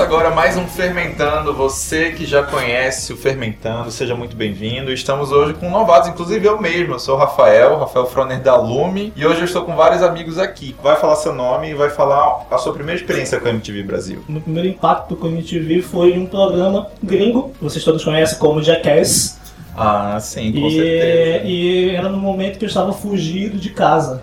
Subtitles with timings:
[0.00, 1.52] Começa agora mais um Fermentando.
[1.52, 4.90] Você que já conhece o Fermentando, seja muito bem-vindo.
[4.90, 6.94] Estamos hoje com novatos, inclusive eu mesmo.
[6.94, 9.12] Eu sou o Rafael, Rafael Froner da Lume.
[9.14, 10.74] E hoje eu estou com vários amigos aqui.
[10.82, 14.24] Vai falar seu nome e vai falar a sua primeira experiência com a MTV Brasil.
[14.26, 19.38] Meu primeiro impacto com a MTV foi um programa gringo, vocês todos conhecem como Jackass.
[19.76, 21.44] Ah, sim, com e, certeza.
[21.44, 24.22] e era no momento que eu estava fugido de casa.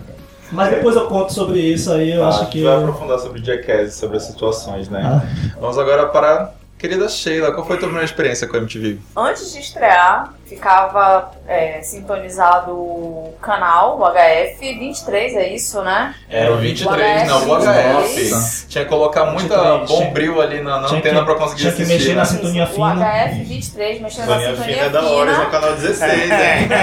[0.50, 2.62] Mas depois eu conto sobre isso aí, eu Ah, acho a gente que.
[2.64, 5.02] vai aprofundar sobre Jackass, sobre as situações, né?
[5.04, 5.22] Ah.
[5.60, 7.52] Vamos agora para querida Sheila.
[7.52, 8.98] Qual foi a tua primeira experiência com a MTV?
[9.16, 16.14] Antes de estrear, ficava é, sintonizado o canal, o HF 23, é isso, né?
[16.30, 18.66] Era o 23, não, o HF.
[18.68, 21.60] Tinha que colocar muita 23, tinha- bombril ali na, na tinha antena que- pra conseguir
[21.62, 21.98] tinha que assistir.
[21.98, 22.14] mexer né?
[22.16, 22.94] na sintonia O fina.
[22.94, 26.22] HF 23, mexendo na Sintonia sintonia fina é da hora, esse é o canal 16,
[26.22, 26.68] hein?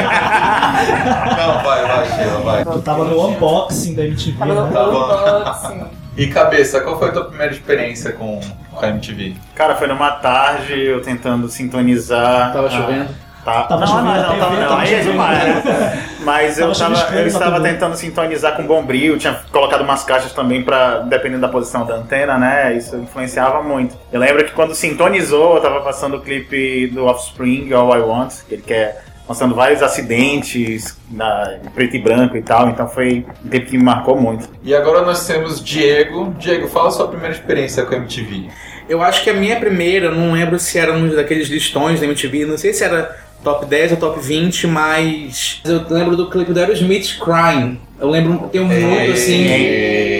[1.38, 2.61] Não, vai, vai, Sheila, vai.
[2.61, 4.71] Eu tava no unboxing da MTV, Tava no né?
[4.73, 5.39] Bom.
[5.39, 6.04] unboxing.
[6.17, 8.39] E cabeça, qual foi a tua primeira experiência com,
[8.71, 9.35] com a MTV?
[9.53, 12.53] Cara, foi numa tarde eu tentando sintonizar.
[12.53, 13.25] Tava a- chovendo.
[13.44, 13.61] Tá.
[13.66, 16.07] Tava não, não, não, TV, tava, não, tava aí é demais, né?
[16.25, 20.63] Mas eu, Tava tava, eu estava tentando sintonizar com bombril, tinha colocado umas caixas também
[20.63, 22.75] pra, dependendo da posição da antena, né?
[22.75, 23.95] Isso influenciava muito.
[24.11, 28.33] Eu lembro que quando sintonizou, eu tava passando o clipe do Offspring, All I Want,
[28.50, 33.25] que ele quer mostrando vários acidentes na, em preto e branco e tal, então foi
[33.43, 34.47] um tempo que me marcou muito.
[34.63, 36.33] E agora nós temos Diego.
[36.37, 38.49] Diego, fala a sua primeira experiência com a MTV.
[38.87, 42.45] Eu acho que a minha primeira, não lembro se era um daqueles listões da MTV,
[42.45, 46.59] não sei se era top 10 ou top 20, mas eu lembro do clipe do
[46.59, 47.79] Aerosmith Crying.
[47.99, 49.45] Eu lembro, tenho muito assim,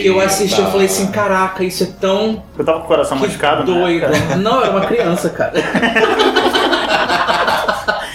[0.02, 3.17] que eu assisti e falei assim, caraca, isso é tão Eu tava com o coração
[3.17, 3.80] machucado, né?
[3.80, 4.06] doido.
[4.42, 5.53] Não, era uma criança, cara.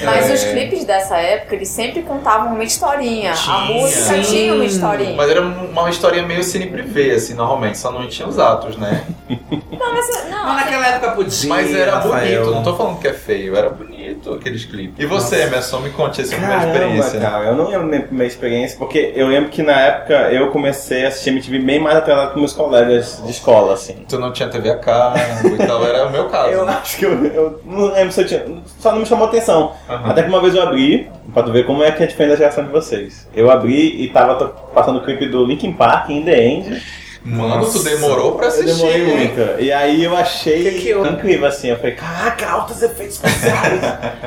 [0.02, 0.34] Mas É.
[0.34, 3.32] os clipes dessa época, eles sempre contavam uma historinha.
[3.32, 3.54] Tinha.
[3.54, 4.22] A música Sim.
[4.22, 5.14] tinha uma historinha.
[5.16, 9.04] Mas era uma história meio cine privê, assim, normalmente, só não tinha os atos, né?
[9.28, 11.48] Não, mas não, Mas naquela época podia.
[11.48, 12.42] Mas era Rafael.
[12.44, 13.99] bonito, não tô falando que é feio, era bonito
[14.34, 14.94] aqueles clipes.
[14.98, 17.20] E você, Emerson, me conte essa primeira experiência.
[17.20, 21.04] cara, eu não lembro minha primeira experiência, porque eu lembro que na época eu comecei
[21.04, 24.04] a assistir MTV bem mais atrelado com meus colegas de escola, assim.
[24.08, 26.50] Tu não tinha TV a cabo e tal, era o meu caso.
[26.50, 26.78] Eu né?
[26.80, 28.44] acho que eu, eu não lembro se eu tinha.
[28.78, 29.72] Só não me chamou atenção.
[29.88, 30.10] Aham.
[30.10, 32.36] Até que uma vez eu abri, pra tu ver como é que é diferente da
[32.36, 33.28] geração de vocês.
[33.34, 36.82] Eu abri e tava passando o clipe do Linkin Park, In The End.
[37.22, 38.74] Mano, tu demorou pra Eu assistir.
[38.76, 39.16] demorei hein?
[39.36, 39.60] muito.
[39.62, 41.68] E aí eu achei Que que eu- incrível assim.
[41.68, 43.80] Eu falei, caraca, altos efeitos especiais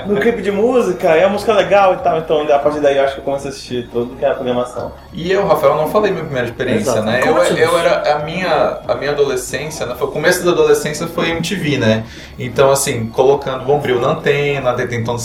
[0.05, 2.19] no clipe de música, é uma música legal e tal.
[2.19, 4.35] Então a partir daí eu acho que eu comecei a assistir tudo que é a
[4.35, 4.91] programação.
[5.11, 7.05] E eu, Rafael, não falei minha primeira experiência, Exato.
[7.05, 7.21] né?
[7.25, 7.59] Eu, Conte-nos.
[7.59, 9.95] eu era a minha a minha adolescência, né?
[9.97, 12.03] Foi o começo da adolescência foi MTV, né?
[12.37, 15.17] Então assim, colocando bombril na antena, tentando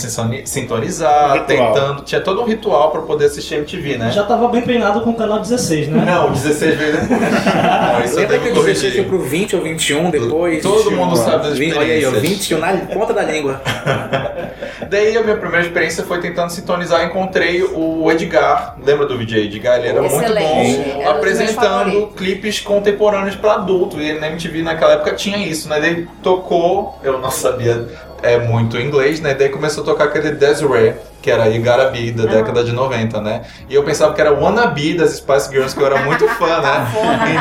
[0.45, 1.45] sintonizar, Ritual.
[1.73, 4.11] tentando, tinha todo um ritual pra poder assistir MTV, né?
[4.11, 6.03] Já tava bem treinado com o canal 16, né?
[6.05, 6.99] Não, 16 vezes.
[7.61, 9.05] Não, isso eu Lembra que o 16 foi corrigir.
[9.05, 10.61] pro 20 ou 21 depois?
[10.63, 12.47] Todo mundo sabe das Vinte- Olha aí, ó, experiências.
[12.47, 13.61] 21 na ponta da língua.
[14.89, 19.77] Daí a minha primeira experiência foi tentando sintonizar, encontrei o Edgar, lembra do VJ Edgar?
[19.79, 24.01] Ele era Excelente, muito era bom meus apresentando clipes contemporâneos para adulto.
[24.01, 25.79] E na MTV naquela época tinha isso, né?
[25.79, 27.87] Daí tocou, eu não sabia
[28.21, 29.33] é, muito inglês, né?
[29.33, 31.45] Daí começou a tocar aquele Desiree, que era
[31.89, 33.41] Be, da década de 90, né?
[33.69, 36.87] E eu pensava que era Wannabe das Spice Girls, que eu era muito fã, né?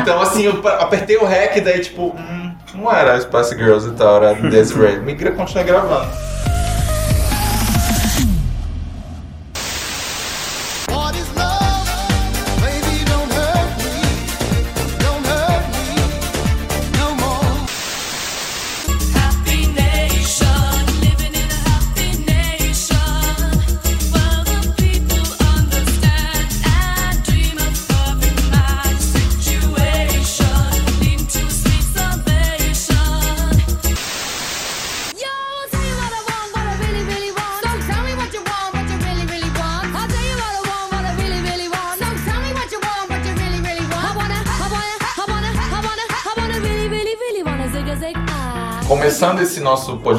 [0.02, 4.16] Então assim, eu apertei o REC, daí tipo, hum, não era Spice Girls e tal,
[4.22, 4.98] era Desiree.
[5.00, 6.08] Me gra- continuei gravando.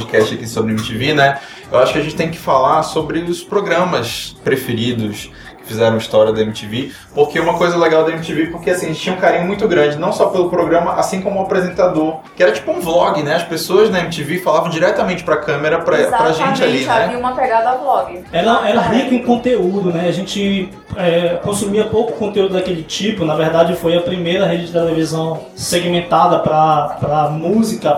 [0.10, 1.40] Podcast aqui sobre MTV, né?
[1.72, 6.34] Eu acho que a gente tem que falar sobre os programas preferidos que fizeram história
[6.34, 9.46] da MTV, porque uma coisa legal da MTV, porque assim, a gente tinha um carinho
[9.46, 13.22] muito grande, não só pelo programa, assim como o apresentador, que era tipo um vlog,
[13.22, 13.36] né?
[13.36, 17.18] As pessoas na MTV falavam diretamente pra câmera, pra, pra gente ali, havia né?
[17.18, 18.24] uma pegada vlog.
[18.32, 20.08] Era, era rico em conteúdo, né?
[20.08, 23.24] A gente é, consumia pouco conteúdo daquele tipo.
[23.24, 27.92] Na verdade, foi a primeira rede de televisão segmentada para música,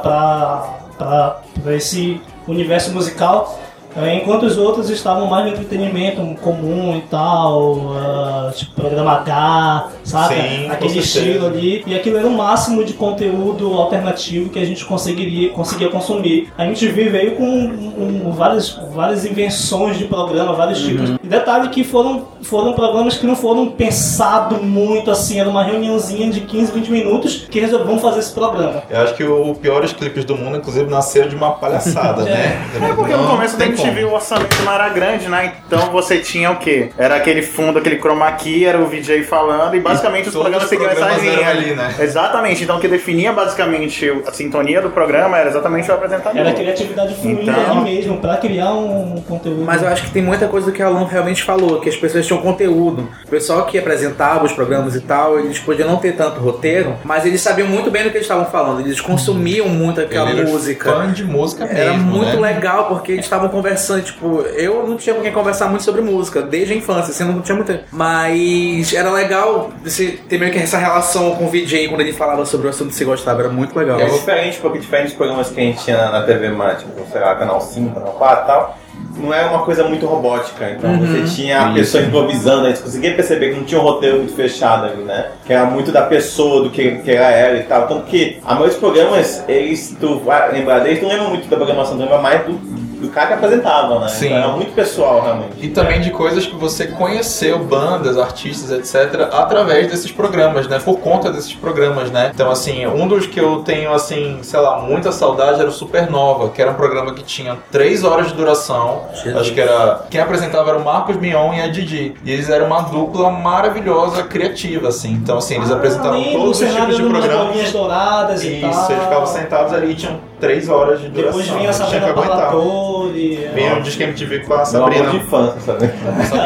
[1.04, 3.60] para esse universo musical.
[3.96, 9.90] É, enquanto os outros estavam mais no entretenimento comum e tal, ah, tipo programa H,
[10.12, 10.36] saca?
[10.36, 11.84] Sim, Aquele estilo ali.
[11.88, 16.52] E aquilo era o máximo de conteúdo alternativo que a gente conseguiria, conseguia consumir.
[16.58, 21.12] A MTV veio com um- um- várias, várias invenções de programa, vários tipos.
[21.24, 26.30] E detalhe que foram, foram programas que não foram pensados muito assim, era uma reuniãozinha
[26.32, 28.84] de 15, 20 minutos que resolveram fazer esse programa.
[28.90, 32.62] Eu acho que o piores clipes do mundo, inclusive, nasceu de uma palhaçada, né?
[32.82, 34.14] É porque no começo da MTV como.
[34.14, 35.54] o orçamento não era grande, né?
[35.68, 36.90] Então você tinha o quê?
[36.98, 40.64] Era aquele fundo, aquele chroma key, era o VJ falando e basicamente os todos programas
[40.64, 41.50] os seguiam essa programas linha.
[41.50, 41.96] ali, né?
[42.00, 42.64] Exatamente.
[42.64, 46.40] Então o que definia basicamente a sintonia do programa era exatamente o apresentador.
[46.40, 49.62] Era a criatividade fluida Então- ali mesmo, pra criar um conteúdo.
[49.64, 51.96] Mas eu acho que tem muita coisa do que o Alan realmente falou, que as
[51.96, 53.08] pessoas tinham conteúdo.
[53.26, 57.26] O pessoal que apresentava os programas e tal, eles podiam não ter tanto roteiro, mas
[57.26, 58.82] eles sabiam muito bem do que eles estavam falando.
[58.82, 60.92] Eles consumiam muito aquela Ele era música.
[60.92, 62.54] Fã de música Era mesmo, muito né?
[62.54, 66.42] legal porque eles estavam conversando, tipo, eu não tinha com quem conversar muito sobre música,
[66.42, 67.72] desde a infância, assim, não tinha muito.
[67.92, 72.46] Mas era legal você ter meio que essa relação com o VJ quando ele falava
[72.46, 74.00] sobre o assunto que você gostava, era muito legal.
[74.00, 77.22] É diferente, porque diferente dos programas que a gente tinha na TV mais, tipo, sei
[77.22, 78.78] lá, canal 5, canal 4 e tal,
[79.18, 80.70] não era uma coisa muito robótica.
[80.72, 84.18] Então você tinha a pessoa improvisando, a gente conseguia perceber que não tinha um roteiro
[84.18, 85.32] muito fechado ali, né?
[85.46, 87.88] Que era muito da pessoa, do que, que ela era e tal.
[87.88, 91.58] Tanto que a maioria dos programas, eles, tu vai lembrar deles, não lembra muito da
[91.58, 92.54] programação, tu lembra mais do,
[93.02, 94.08] do cara que apresentava, né?
[94.08, 94.28] Sim.
[94.28, 95.54] Então era muito pessoal, realmente.
[95.60, 100.80] E também de coisas que você conheceu, bandas, artistas, etc., através desses programas, né?
[100.80, 102.32] Por conta desses programas, né?
[102.34, 106.50] Então, assim, um dos que eu tenho, assim, sei lá, muita saudade era o Supernova,
[106.50, 109.02] que era um programa que tinha três horas de duração.
[109.16, 109.36] Jesus.
[109.38, 110.06] Acho que era.
[110.10, 112.16] Quem apresentava era o Marcos Mion e a Didi.
[112.24, 115.12] E eles eram uma dupla maravilhosa, criativa, assim.
[115.14, 117.48] Então, assim, eles apresentavam Além todos do os tipos de programas.
[117.48, 118.92] bolinhas douradas e Isso, tal.
[118.92, 121.40] eles ficavam sentados ali e tinham três horas de duração.
[121.40, 122.14] Depois vinha a Sabrina.
[122.14, 123.50] Parlatore.
[123.54, 125.02] Vinha o Disque MTV com a Sabrina.
[125.04, 125.86] amor de infância, sabe?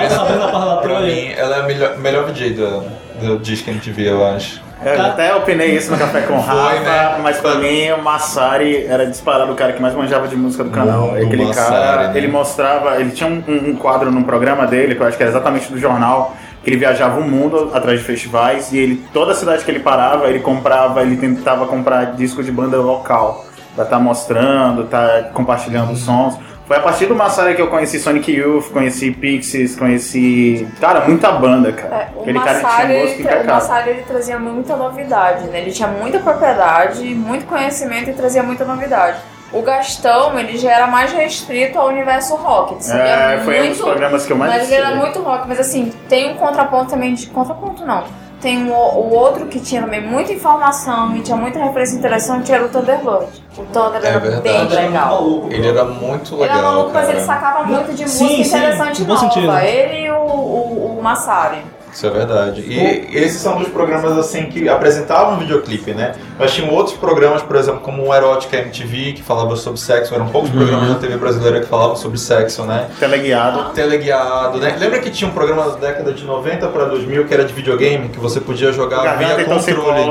[0.06, 1.04] A Sabrina Pra Parlatore.
[1.06, 2.84] mim, ela é a melhor, melhor VJ do,
[3.22, 4.64] do Disque MTV, eu acho.
[4.84, 7.18] Eu até opinei isso no Café com Rafa, né?
[7.24, 10.70] mas pra mim o Massari era disparado o cara que mais manjava de música do
[10.70, 11.08] canal.
[11.12, 12.18] Muito Aquele Massari, cara, né?
[12.18, 15.24] ele mostrava, ele tinha um, um- um quadro num programa dele, que eu acho que
[15.24, 19.34] era exatamente do jornal, que ele viajava o mundo atrás de festivais e ele, toda
[19.34, 23.45] cidade que ele parava, ele comprava, ele tentava comprar disco de banda local,
[23.76, 26.38] pra estar mostrando, tá compartilhando os sons.
[26.66, 30.68] Foi a partir do Massari que eu conheci Sonic Youth, conheci Pixies, conheci.
[30.82, 31.96] Cara, muita banda, cara.
[31.96, 33.46] É, o Aquele cara que tinha Massari, ele, o.
[33.46, 35.62] Massari ele trazia muita novidade, né?
[35.62, 39.20] Ele tinha muita propriedade, muito conhecimento e trazia muita novidade.
[39.54, 42.74] O Gastão, ele já era mais restrito ao universo rock.
[42.74, 45.22] Ele sabia É, foi um dos muito, programas que eu mais Mas ele era muito
[45.22, 47.28] rock, mas assim, tem um contraponto também de.
[47.28, 48.04] Contraponto não.
[48.46, 52.64] Tem um, o outro que tinha também muita informação e tinha muita referência interessante, era
[52.64, 53.26] o Thunderbird.
[53.58, 54.42] O Thunder É era verdade.
[54.44, 55.06] bem Era legal.
[55.08, 55.48] maluco.
[55.52, 56.58] Ele era muito Ele legal.
[56.60, 57.18] era maluco, mas cara.
[57.18, 59.20] ele sacava muito de Sim, música sim, interessante bom nova.
[59.34, 59.58] sentido.
[59.58, 61.58] Ele e o, o, o Massari.
[61.96, 62.62] Isso é verdade.
[62.68, 66.12] E esses são dos programas assim que apresentavam videoclipe, né?
[66.38, 70.14] Mas tinham outros programas, por exemplo, como o Erótica MTV, que falava sobre sexo.
[70.14, 72.88] Eram poucos programas da TV brasileira que falavam sobre sexo, né?
[73.00, 73.72] Teleguiado.
[73.74, 74.76] Teleguiado, né?
[74.78, 78.10] Lembra que tinha um programa da década de 90 para 2000 que era de videogame,
[78.10, 80.04] que você podia jogar Garganta via controle.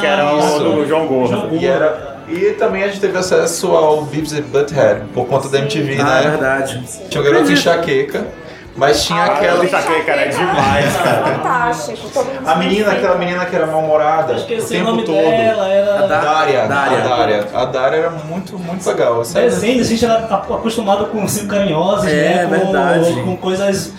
[0.00, 0.58] que era o Isso.
[0.60, 1.48] do João Gordo.
[1.56, 5.58] E era e também a gente teve acesso ao Beavis and Butthead por conta da
[5.58, 6.30] MTV, Ah, é né?
[6.30, 6.82] verdade.
[7.10, 8.24] Tinha o Garoto Enxaqueca,
[8.76, 11.24] mas tinha Ah, aquela Isso aqui, cara, é demais, cara.
[11.26, 12.26] Fantástico.
[12.46, 15.16] A menina, aquela menina que era mal-humorada Eu o esqueci o tempo nome todo.
[15.16, 16.06] dela, A era.
[16.06, 16.98] da- Dária, Dária.
[16.98, 17.46] A Dária.
[17.54, 19.22] A Dária era muito, muito legal.
[19.34, 22.58] É- Desenho, a gente era acostumado com cinco carinhosos, É, né?
[22.58, 23.22] Com, verdade.
[23.22, 23.92] com coisas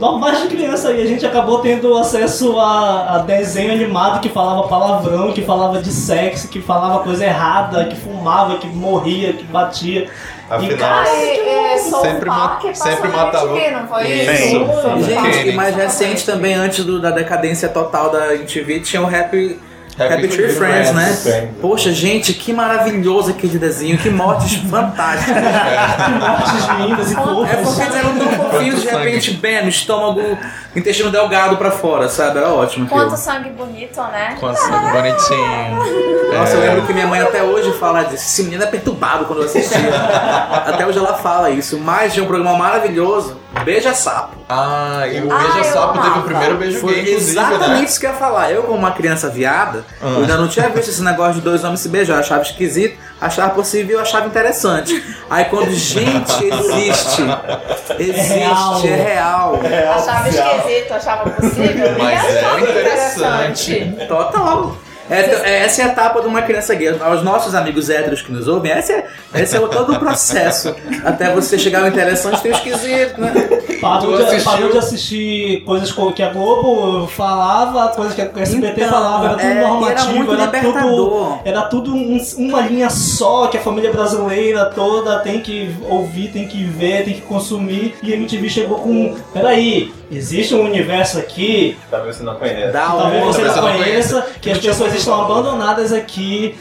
[0.00, 4.66] normais de criança e a gente acabou tendo acesso a, a desenho animado que falava
[4.68, 10.08] palavrão, que falava de sexo, que falava coisa errada, que fumava, que morria, que batia.
[10.50, 15.04] Afinal, é, é, Sempre ma- sempre matava- não foi Isso.
[15.06, 19.58] Gente, e mais recente também, antes do- da decadência total da MTV, tinha o Happy,
[19.98, 21.06] Happy, Tree Friends, né?
[21.22, 21.50] Friends.
[21.60, 25.34] Poxa, gente, que maravilhoso aquele desenho, que mortes fantásticas.
[25.34, 27.78] Que mortes lindas e É porque fofas.
[27.80, 30.38] eles eram tão fofinhos, de repente, bem, no estômago,
[30.76, 32.38] intestino delgado pra fora, sabe?
[32.38, 32.86] Era ótimo.
[32.86, 33.00] aquilo.
[33.00, 34.36] Quanto sangue bonito, né?
[34.40, 36.34] com esse bonitinho.
[36.34, 36.66] Nossa, eu É.
[36.70, 38.24] lembro que minha mãe até hoje fala disso.
[38.24, 39.78] Esse menino é perturbado quando eu assistia.
[40.66, 41.78] até hoje ela fala isso.
[41.78, 44.34] Mas tinha um programa maravilhoso, Beija Sapo.
[44.48, 47.68] Ah, e o Ah, Beija eu Sapo teve o primeiro beijo Foi gay, inclusive, exatamente
[47.70, 47.84] né?
[47.84, 48.50] isso que eu ia falar.
[48.50, 50.06] Eu, como uma criança viada, Ah.
[50.08, 52.14] eu ainda não tinha visto esse negócio de dois homens se beijar.
[52.14, 55.02] Eu achava esquisito, achava possível, eu achava interessante.
[55.30, 57.22] Aí quando, gente, existe.
[57.98, 59.60] Existe, é real.
[59.94, 61.94] Achava esquisito, achava possível.
[61.98, 63.96] Mas E é achava interessante.
[64.08, 64.76] Total.
[65.10, 66.96] É, é, essa é a etapa de uma criança gay.
[67.00, 70.74] Aos nossos amigos héteros que nos ouvem, esse é, esse é o- todo o processo.
[71.04, 73.32] Até você chegar ao interessante, tem o esquisito, né?
[73.80, 78.80] Parou de, parou de assistir coisas co- que a Globo falava, coisas que a SBT
[78.80, 80.82] Então, falava, era tudo é, era normativo, era, libertador.
[80.82, 86.28] tudo, era tudo um- uma linha só, que a família brasileira toda tem que ouvir,
[86.28, 87.94] tem que ver, tem que consumir.
[88.02, 92.72] E a MTV chegou com, peraí, existe um universo aqui Talvez você não conheça.
[92.72, 93.32] Talvez onda.
[93.32, 96.56] você não conheça, que as pessoas estão abandonadas aqui.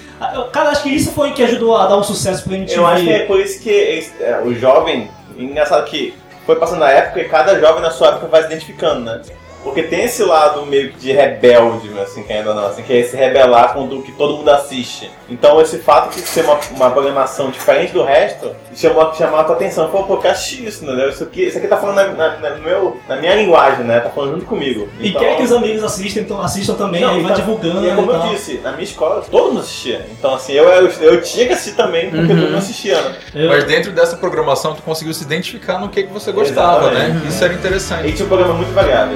[0.52, 2.80] Cara, acho que isso foi o que ajudou a dar um sucesso pra MTV.
[2.80, 6.14] Eu acho que é por isso que é, o jovem, engraçado que
[6.46, 9.22] foi passando a época e cada jovem na sua época vai se identificando, né?
[9.64, 13.04] Porque tem esse lado meio que de rebelde, assim, que ainda não, assim, que é
[13.04, 15.10] se rebelar com o que todo mundo assiste.
[15.30, 19.56] Então esse fato de ser uma, uma programação diferente do resto chamou, chamou a tua
[19.56, 19.90] atenção.
[19.90, 21.10] Pô, pô, que assisti isso, né?
[21.10, 24.00] Isso aqui, isso aqui tá falando na, na- meu, na minha linguagem, né?
[24.00, 24.88] Tá falando junto comigo.
[25.00, 27.86] E Então- quer que os amigos assistam, então, assistam também, Não, aí vai então, divulgando.
[27.86, 28.30] E é como e eu tal.
[28.30, 30.06] disse, na minha escola todo mundo assistia.
[30.12, 33.16] Então assim, eu, eu, eu tinha que assistir também, porque todo mundo assistia, né?
[33.34, 37.24] Eu- Mas dentro dessa programação tu conseguiu se identificar no que, que você gostava, Exatamente.
[37.24, 37.30] né?
[37.30, 38.08] Isso era interessante.
[38.10, 39.14] E tinha um programa muito variado.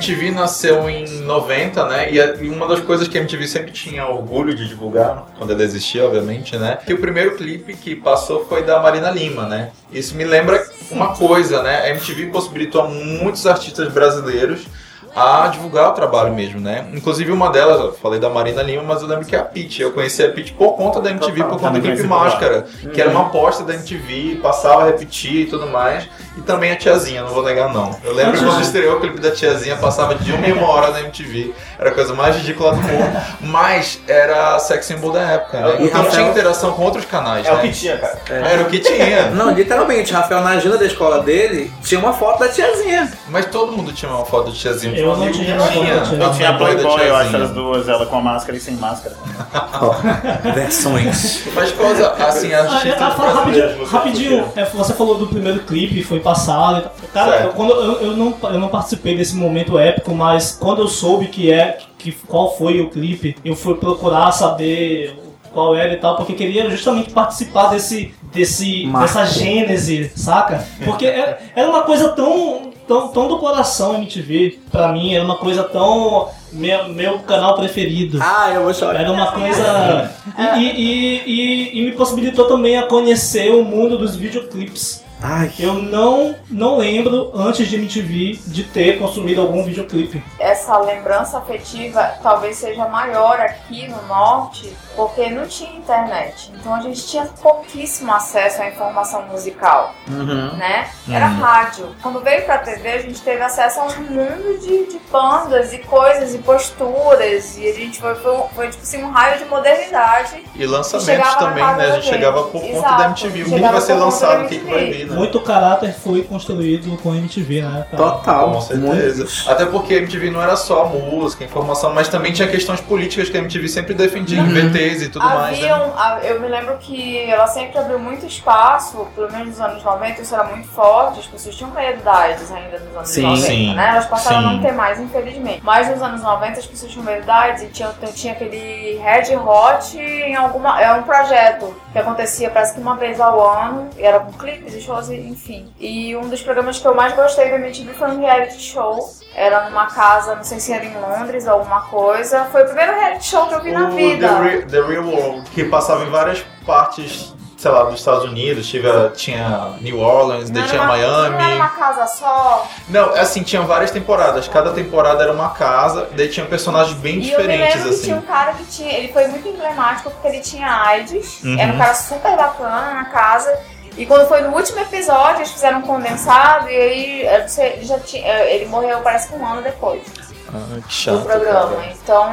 [0.00, 2.10] MTV nasceu em 90, né?
[2.10, 6.06] E, uma das coisas que a MTV sempre tinha orgulho de divulgar, quando ela existia,
[6.06, 6.78] obviamente, né?
[6.86, 9.70] Que o primeiro clipe que passou foi da Marina Lima, né?
[9.92, 11.82] Isso me lembra uma coisa, né?
[11.82, 14.66] A MTV possibilitou a muitos artistas brasileiros
[15.14, 16.86] a divulgar o trabalho mesmo, né?
[16.92, 19.82] Inclusive uma delas, eu falei da Marina Lima, mas eu lembro que é a Pitty.
[19.82, 22.02] Eu conheci a Pitty por conta da MTV, por conta do clipe.
[22.04, 26.08] Máscara, que era uma aposta da MTV, passava a repetir e tudo mais.
[26.36, 27.96] E também a Tiazinha, não vou negar não.
[28.04, 31.00] Eu lembro quando estreou o clipe da Tiazinha, passava de uma em uma hora na
[31.00, 31.52] MTV.
[31.78, 33.20] Era a coisa mais ridícula do mundo.
[33.40, 35.76] Mas era sex symbol da época, né?
[35.80, 37.62] E Então Rafael- tinha interação com outros canais, É o né?
[37.62, 38.18] que tinha, cara.
[38.28, 39.30] Era o que tinha.
[39.34, 43.10] Não, literalmente, Rafael, na agenda da escola dele, tinha uma foto da tiazinha.
[43.28, 44.99] Mas todo mundo tinha uma foto de Tiazinha.
[45.00, 45.54] Eu não tinha.
[45.56, 47.44] Eu tinha a Playboy eu acho Tiazinha.
[47.44, 49.14] as duas, ela com a máscara e sem máscara.
[50.54, 51.42] Versões.
[51.54, 55.60] Mas coisa, assim, Ah, artistas é, ah, rapidinho, você rapidinho é, você falou do primeiro
[55.60, 56.90] clipe, foi passado.
[57.02, 57.24] e tal.
[57.26, 60.88] Cara, eu, quando, eu, eu não, eu não participei desse momento épico, mas quando eu
[60.88, 65.16] soube que é, que, qual foi o clipe, eu fui procurar saber
[65.52, 69.06] qual era e tal, porque queria justamente participar desse, desse, Marco.
[69.08, 70.64] dessa gênese, saca?
[70.84, 75.36] Porque é- era uma coisa tão, tão, tão do coração MTV, pra mim, era uma
[75.36, 76.28] coisa tão.
[76.52, 78.18] Meu, meu canal preferido.
[78.20, 79.00] Ah, eu vou chorar.
[79.02, 80.10] Era uma coisa.
[80.58, 85.04] E, e, e- e me possibilitou também a conhecer o mundo dos videoclipes.
[85.22, 90.22] Ai, Eu não, não lembro, antes de MTV, de ter consumido algum videoclipe.
[90.38, 96.50] essa lembrança afetiva talvez seja maior aqui no norte, porque não tinha internet.
[96.58, 100.56] Então a gente tinha pouquíssimo acesso à informação musical, Uhum.
[100.56, 100.88] né?
[101.10, 101.94] Era rádio.
[102.02, 105.78] Quando veio pra TV, a gente teve acesso a um mundo de, de bandas e
[105.78, 107.58] coisas e posturas.
[107.58, 110.44] E a gente foi, foi, um- foi tipo assim, um raio de modernidade.
[110.54, 111.70] E lançamentos também, né?
[111.70, 112.14] A gente gente.
[112.14, 113.42] chegava por conta da MTV.
[113.42, 115.16] O que vai ser lançado, o que, vai vir, né?
[115.16, 117.86] Muito caráter foi construído com MTV, né?
[117.90, 118.02] cara?
[118.02, 118.52] Total.
[118.52, 119.50] Com certeza.
[119.50, 123.36] Até porque a MTV não era só música, informação, mas também tinha questões políticas que
[123.36, 125.70] a MTV sempre defendia, em VTs e tudo mais, né?
[125.72, 130.22] A- eu me lembro que ela sempre abriu muito espaço, pelo menos nos anos 90,
[130.22, 133.88] isso era muito forte, as pessoas tinham variedades ainda nos anos Sim, 90, sim, né?
[133.90, 134.54] Elas passaram a sim.
[134.56, 135.60] não ter mais, infelizmente.
[135.62, 140.34] Mas nos anos 90 as pessoas tinham variedades e tinha, tinha aquele Red Hot em
[140.34, 140.80] alguma.
[140.80, 144.74] É um projeto que acontecia parece que uma vez ao ano, e era com clipes
[144.74, 145.72] e shows, enfim.
[145.78, 149.08] E um dos programas que eu mais gostei da MTV foi um reality show.
[149.34, 152.44] Era numa casa, não sei se era em Londres, alguma coisa.
[152.52, 154.28] Foi o primeiro reality show que eu vi na O vida.
[154.28, 158.68] The, Re- The Real World, que passava em várias partes, sei lá, dos Estados Unidos.
[158.68, 161.54] Tinha, tinha New Orleans, daí Não tinha uma- Não era Miami.
[161.56, 162.66] uma casa só.
[162.88, 164.48] Não, assim, tinha várias temporadas.
[164.48, 168.02] Cada temporada era uma casa, daí tinha personagens bem E eu diferentes, que assim.
[168.02, 168.92] tinha um cara que tinha.
[168.92, 171.42] Ele foi muito emblemático porque ele tinha AIDS.
[171.44, 171.58] Uhum.
[171.58, 173.56] Era um cara super bacana na casa.
[174.00, 177.20] E quando foi no último episódio, eles fizeram um condensado e aí
[177.58, 180.00] ele já tinha, eh, ele morreu parece que um ano depois
[180.48, 181.22] Ah, que do chato.
[181.24, 181.76] programa.
[181.76, 181.92] cara.
[182.02, 182.32] Então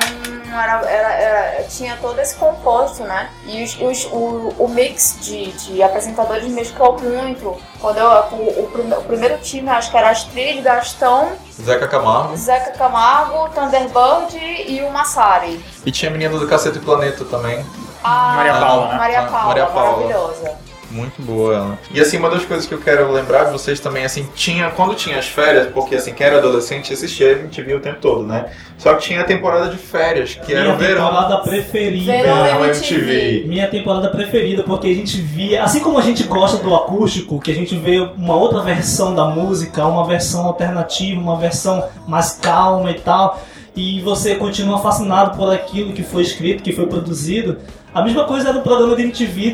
[0.54, 3.30] era, era- era- tinha todo esse composto, né?
[3.46, 7.58] E os- os- o, o mix de, de apresentadores mesclou muito.
[7.82, 12.38] Quando eu, o, o prime- o primeiro time, acho que era Astrid, Gastão, Zeca Camargo.
[12.38, 15.62] Zeca Camargo, Thunderbird e o Massari.
[15.86, 17.66] E tinha a menina do Cacete Planeta também.
[18.04, 18.96] A Maria Paula, né?
[18.98, 19.92] Maria Ah, Paula, Maria Paula.
[19.98, 20.67] maravilhosa.
[20.90, 21.80] Muito boa ela.
[21.94, 24.96] E assim, uma das coisas que eu quero lembrar de vocês também, assim, tinha, quando
[24.96, 28.46] tinha as férias, porque assim, quem era adolescente assistia a MTV o tempo todo, né?
[28.78, 31.08] Só que tinha a temporada de férias, que era Minha o verão.
[31.08, 32.12] temporada preferida.
[32.12, 32.96] Verão Verão MTV.
[32.96, 33.48] MTV.
[33.48, 37.52] Minha temporada preferida, porque a gente via, assim como a gente gosta do acústico, que
[37.52, 42.92] a gente vê uma outra versão da música, uma versão alternativa, uma versão mais calma
[42.92, 43.42] e tal,
[43.76, 47.58] e você continua fascinado por aquilo que foi escrito, que foi produzido.
[47.94, 49.52] A mesma coisa era o programa da MTV,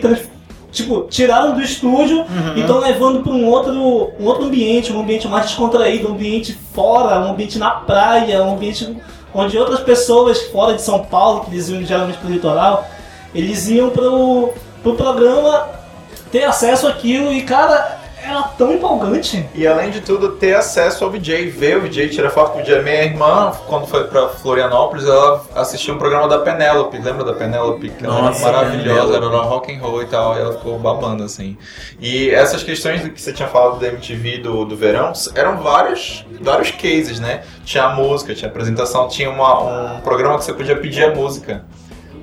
[0.74, 2.26] tipo, tiraram do estúdio
[2.56, 3.72] e estão levando para um outro,
[4.20, 8.56] um outro ambiente, um ambiente mais descontraído, um ambiente fora, um ambiente na praia, um
[8.56, 8.98] ambiente
[9.34, 12.88] onde outras pessoas fora de São Paulo, que eles iam geralmente pro litoral,
[13.34, 14.50] eles iam pro,
[14.82, 15.70] pro programa
[16.32, 19.46] ter acesso àquilo e, cara, era tão empolgante.
[19.54, 22.64] E além de tudo, ter acesso ao VJ, ver o VJ, tirar foto com o
[22.64, 22.82] VJ.
[22.82, 26.98] Minha irmã, quando foi pra Florianópolis, ela assistiu um programa da Penélope.
[26.98, 27.90] Lembra da Penélope?
[27.90, 30.36] Que ela Nossa, era maravilhosa, era rock and roll e tal.
[30.36, 31.58] E ela ficou babando, assim.
[32.00, 36.26] E essas questões do que você tinha falado da MTV do, do verão, eram vários,
[36.42, 37.44] vários cases, né?
[37.66, 41.14] Tinha a música, tinha a apresentação, tinha uma, um programa que você podia pedir a
[41.14, 41.66] música.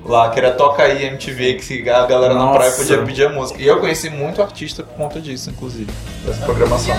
[0.04, 2.59] Lá, que era Toca aí MTV, que a galera na Nossa.
[2.59, 3.61] praia podia pedir a música.
[3.61, 5.90] E eu conheci muito artista por conta disso, inclusive,
[6.25, 6.97] dessa programação.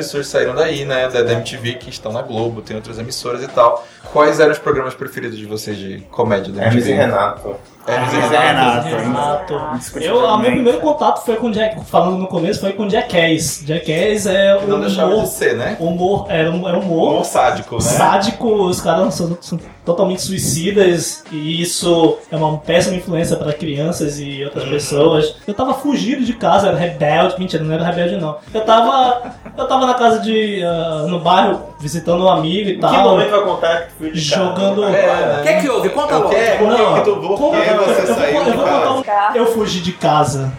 [0.00, 1.08] Pessoas saíram daí, né?
[1.08, 3.86] Da, da MTV que estão na Globo, tem outras emissoras e tal.
[4.12, 6.92] Quais eram os programas preferidos de vocês de comédia da MTV?
[6.94, 7.48] Renato.
[7.48, 8.86] Hermes e Hermes e Renato.
[8.88, 9.54] Renato.
[9.54, 9.98] Renato.
[10.00, 13.64] Eu, o meu primeiro contato foi com Jack, falando no começo, foi com Jackass.
[13.66, 15.76] Jackass é o Não deixava de ser, né?
[15.80, 17.80] humor, era um, é humor Humor sádico, né?
[17.80, 24.18] sádico, os caras são, são totalmente suicidas e isso é uma péssima influência para crianças
[24.20, 24.70] e outras Uhum.
[24.70, 25.36] pessoas.
[25.46, 28.36] Eu tava fugido de casa, era rebelde, mentira, não era rebelde não.
[28.52, 29.22] Eu tava,
[29.56, 33.10] eu tava na casa de, ah, no bairro, visitando um amigo e Em que tal,
[33.10, 34.44] momento vai contar que tu foi de casa?
[34.44, 34.84] jogando...
[34.84, 35.38] É?
[35.40, 35.88] O que é que houve?
[35.90, 36.28] Conta O logo.
[36.30, 36.56] que é?
[36.56, 39.38] Que que tu eu, você eu vou- saiu eu de um- casa?
[39.38, 40.52] Eu fugi de casa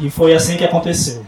[0.00, 1.24] e foi assim que aconteceu.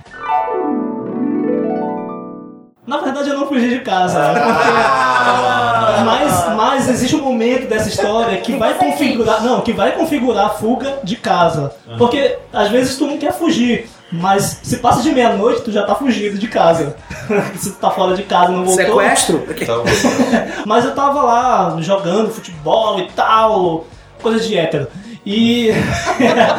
[2.86, 4.18] Na verdade, eu não fugi de casa.
[4.32, 10.46] Porque- mas, mas existe um momento dessa história que vai configurar, não, que vai configurar
[10.46, 11.72] a fuga de casa.
[11.98, 15.94] Porque às vezes tu não quer fugir, mas se passa de meia-noite, tu já tá
[15.94, 16.96] fugindo de casa.
[17.56, 18.84] se tu tá fora de casa, e não voltou.
[18.84, 19.44] Sequestro?
[20.66, 23.84] Mas eu tava lá jogando futebol e tal,
[24.20, 24.88] coisa de hétero.
[25.24, 25.70] E.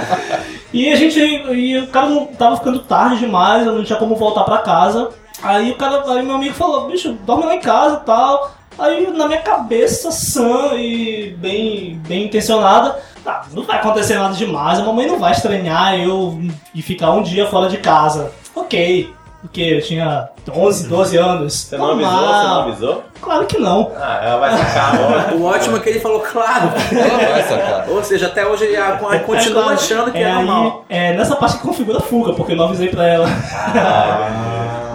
[0.73, 1.19] e a gente.
[1.19, 5.09] E o cara tava ficando tarde demais, eu não tinha como voltar pra casa.
[5.43, 8.51] Aí o cara, aí meu amigo falou, bicho, dorme lá em casa e tal.
[8.77, 14.79] Aí na minha cabeça, sã e bem, bem intencionada, tá, não vai acontecer nada demais,
[14.79, 16.41] a mamãe não vai estranhar eu
[16.73, 18.31] e ficar um dia fora de casa.
[18.55, 19.13] Ok.
[19.41, 21.53] Porque eu tinha 11, 12 anos.
[21.53, 22.11] Você não avisou?
[22.11, 23.03] Você não avisou?
[23.21, 23.91] Claro que não.
[23.99, 25.35] Ah, ela vai sacar agora.
[25.35, 26.69] O ótimo é que ele falou, claro.
[26.93, 27.89] ela vai sacar.
[27.89, 29.77] Ou seja, até hoje ele É continua claro.
[29.77, 30.85] achando que é, é aí, normal.
[30.89, 33.25] é nessa parte que configura a fuga, porque eu não avisei pra ela.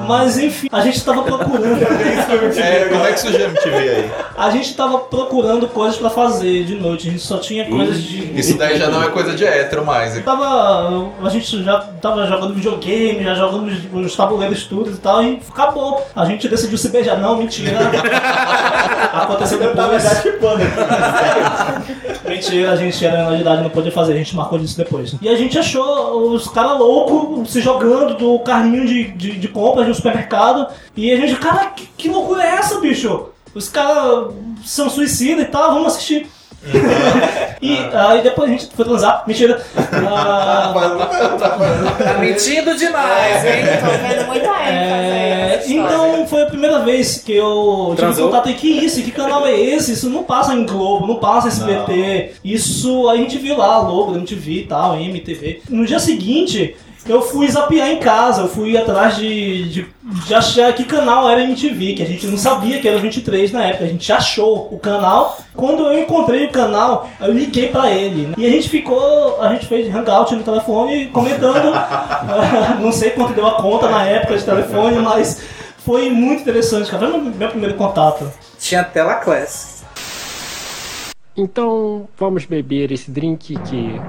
[0.07, 1.77] Mas enfim, a gente tava procurando.
[2.57, 4.11] É, como é que surgiu a MTV aí?
[4.37, 8.39] A gente tava procurando coisas pra fazer de noite, a gente só tinha coisas de.
[8.39, 10.23] Isso daí já não é coisa de hétero mais.
[10.25, 15.41] Tava, a gente já tava jogando videogame, já jogamos os tabuleiros tudo e tal, e
[15.49, 16.05] acabou.
[16.15, 17.19] A gente decidiu se beijar.
[17.19, 17.79] Não, mentira.
[19.13, 20.05] Aconteceu depois.
[22.27, 25.15] Mentira, a gente era menor de idade, não podia fazer, a gente marcou disso depois.
[25.23, 29.87] E a gente achou os caras loucos se jogando do carrinho de, de, de compras
[29.97, 30.69] supermercado.
[30.97, 33.29] E a gente, cara, que, que loucura é essa, bicho?
[33.55, 34.33] Os caras
[34.65, 36.29] são suicidas e tal, vamos assistir.
[37.63, 39.65] e aí depois a gente foi transar, mentira.
[39.77, 40.73] Ah,
[41.99, 43.63] Tá mentindo demais, hein?
[43.81, 48.27] Tô vendo muita ênfase É, então foi a primeira vez que eu tive Transou?
[48.29, 49.93] contato e que isso, que canal é esse?
[49.93, 52.33] Isso não passa em Globo, não passa SBT.
[52.45, 55.63] Isso a gente viu lá, logo, MTV e tal, MTV.
[55.69, 56.77] No dia seguinte,
[57.09, 59.87] eu fui zapear em casa, eu fui atrás de, de,
[60.27, 63.65] de achar que canal era MTV, que a gente não sabia que era 23 na
[63.65, 65.39] época, a gente achou o canal.
[65.55, 68.27] Quando eu encontrei o canal, eu liguei pra ele.
[68.27, 68.35] né?
[68.37, 71.73] E a gente ficou, a gente fez hangout no telefone comentando.
[72.81, 75.43] não sei quanto deu a conta na época de telefone, mas
[75.79, 77.09] foi muito interessante, cara.
[77.09, 78.31] Foi meu, meu primeiro contato.
[78.59, 79.85] Tinha tela class.
[81.37, 84.01] Então vamos beber esse drink que.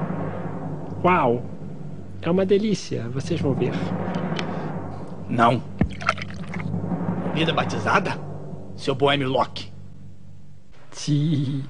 [1.04, 1.57] Uau!
[2.28, 3.72] É uma delícia, vocês vão ver.
[5.30, 5.64] Não.
[7.30, 8.20] Comida batizada?
[8.76, 9.72] Seu boêmio Locke.
[10.92, 11.64] Ti.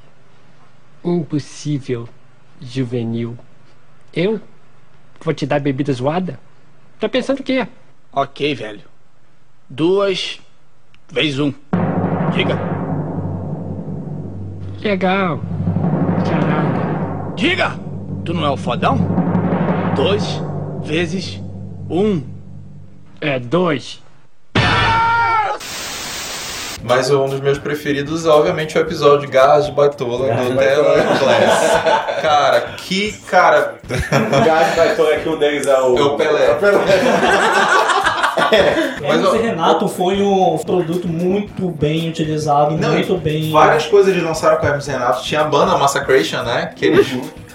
[1.06, 2.10] Impossível,
[2.60, 3.38] juvenil.
[4.12, 4.42] Eu?
[5.22, 6.40] Vou te dar bebida zoada?
[7.00, 7.68] Tá pensando o quê?
[8.12, 8.82] Ok, velho.
[9.70, 10.40] Duas
[11.08, 11.54] vezes um.
[12.34, 12.58] Diga.
[14.82, 15.40] Legal.
[16.28, 17.36] Caralho.
[17.36, 17.80] Diga!
[18.26, 18.98] Tu não é o fodão?
[19.96, 20.47] Dois
[20.88, 21.40] vezes
[21.90, 22.24] um.
[23.20, 24.02] É dois.
[26.84, 31.18] Mas um dos meus preferidos, obviamente, é o episódio de Garras de Baitola do Tela
[31.20, 32.22] Glass.
[32.22, 33.76] Cara, que cara.
[33.86, 35.98] O Gás vai ter aqui, um deles é o.
[35.98, 36.58] É o Pelé.
[39.02, 43.52] Mas, Mas ó, e Renato foi um produto muito bem utilizado, Não, muito bem.
[43.52, 45.24] várias coisas eles lançaram com o Hermes Renato.
[45.24, 46.72] Tinha a banda Massacration, né?
[46.76, 47.08] Que eles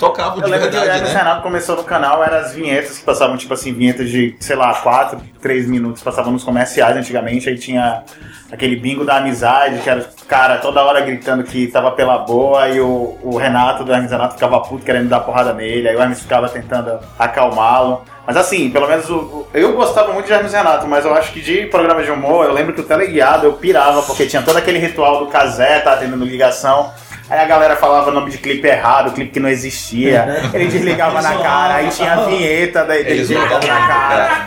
[0.06, 1.18] tocavam Eu de lembro que o verdade, Hermes né?
[1.18, 4.74] Renato começou no canal, eram as vinhetas que passavam, tipo assim, vinhetas de, sei lá,
[4.74, 8.02] 4, 3 minutos, passavam nos comerciais antigamente, aí tinha
[8.50, 12.80] aquele bingo da amizade, que era, cara, toda hora gritando que tava pela boa, e
[12.80, 16.20] o, o Renato do Hermes Renato ficava puto querendo dar porrada nele, aí o Hermes
[16.20, 18.02] ficava tentando acalmá-lo.
[18.26, 21.32] Mas assim, pelo menos o, o- eu gostava muito de Hermes Renato, mas eu acho
[21.32, 24.56] que de programa de humor, eu lembro que o teleguiado eu pirava, porque tinha todo
[24.58, 26.92] aquele ritual do casé, tá atendendo ligação.
[27.32, 30.42] Aí a galera falava nome de clipe errado, clipe que não existia.
[30.52, 34.44] Ele desligava na cara, aí tinha a vinheta da- desligando zoavam na cara.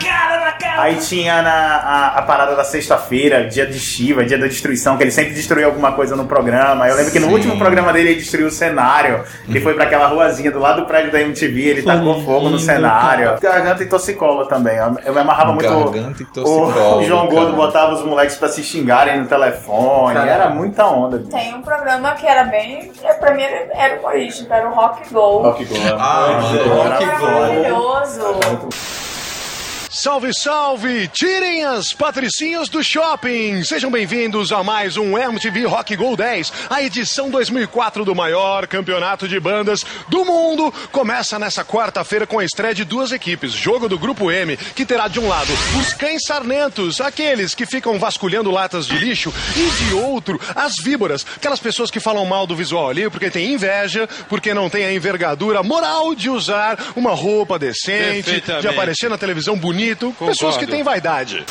[0.75, 0.83] Cara, cara!
[0.83, 5.03] Aí tinha na, a, a parada da sexta-feira, dia de Shiva, dia da destruição, que
[5.03, 6.88] ele sempre destruía alguma coisa no programa.
[6.88, 7.33] Eu lembro que no Sim.
[7.33, 9.23] último programa dele ele destruiu o cenário.
[9.47, 12.49] Ele foi pra aquela ruazinha do lado do prédio da MTV, ele Foi tacou fogo
[12.49, 13.38] no cenário.
[13.41, 14.77] Garganta e torcicola também.
[15.05, 15.67] Eu, me amarrava muito.
[15.69, 17.39] Garganta e O, torcicola, o João cara.
[17.39, 20.17] Gordo botava os moleques pra se xingarem no telefone.
[20.17, 21.17] Era muita onda.
[21.17, 21.29] bicho.
[21.31, 22.91] Tem um programa que era bem.
[23.03, 25.41] é, Pra mim era, era humorístico, era o Rock Go.
[25.41, 25.75] Rock Go.
[25.99, 27.25] Ah, mano, Rock Era Go.
[27.25, 28.21] maravilhoso.
[29.95, 31.08] Salve, salve!
[31.08, 33.63] Tirem as patricinhas do shopping!
[33.63, 36.51] Sejam bem-vindos a mais um MTV Rock Go 10.
[36.69, 42.43] A edição 2004 do maior campeonato de bandas do mundo começa nessa quarta-feira com a
[42.43, 43.53] estreia de duas equipes.
[43.53, 45.47] Jogo do Grupo M, que terá de um lado
[45.79, 51.25] os cães sarnentos, aqueles que ficam vasculhando latas de lixo, e de outro, as víboras,
[51.38, 54.93] aquelas pessoas que falam mal do visual ali porque tem inveja, porque não tem a
[54.93, 60.83] envergadura moral de usar uma roupa decente, de aparecer na televisão bonito, pessoas que têm
[60.83, 61.45] vaidade.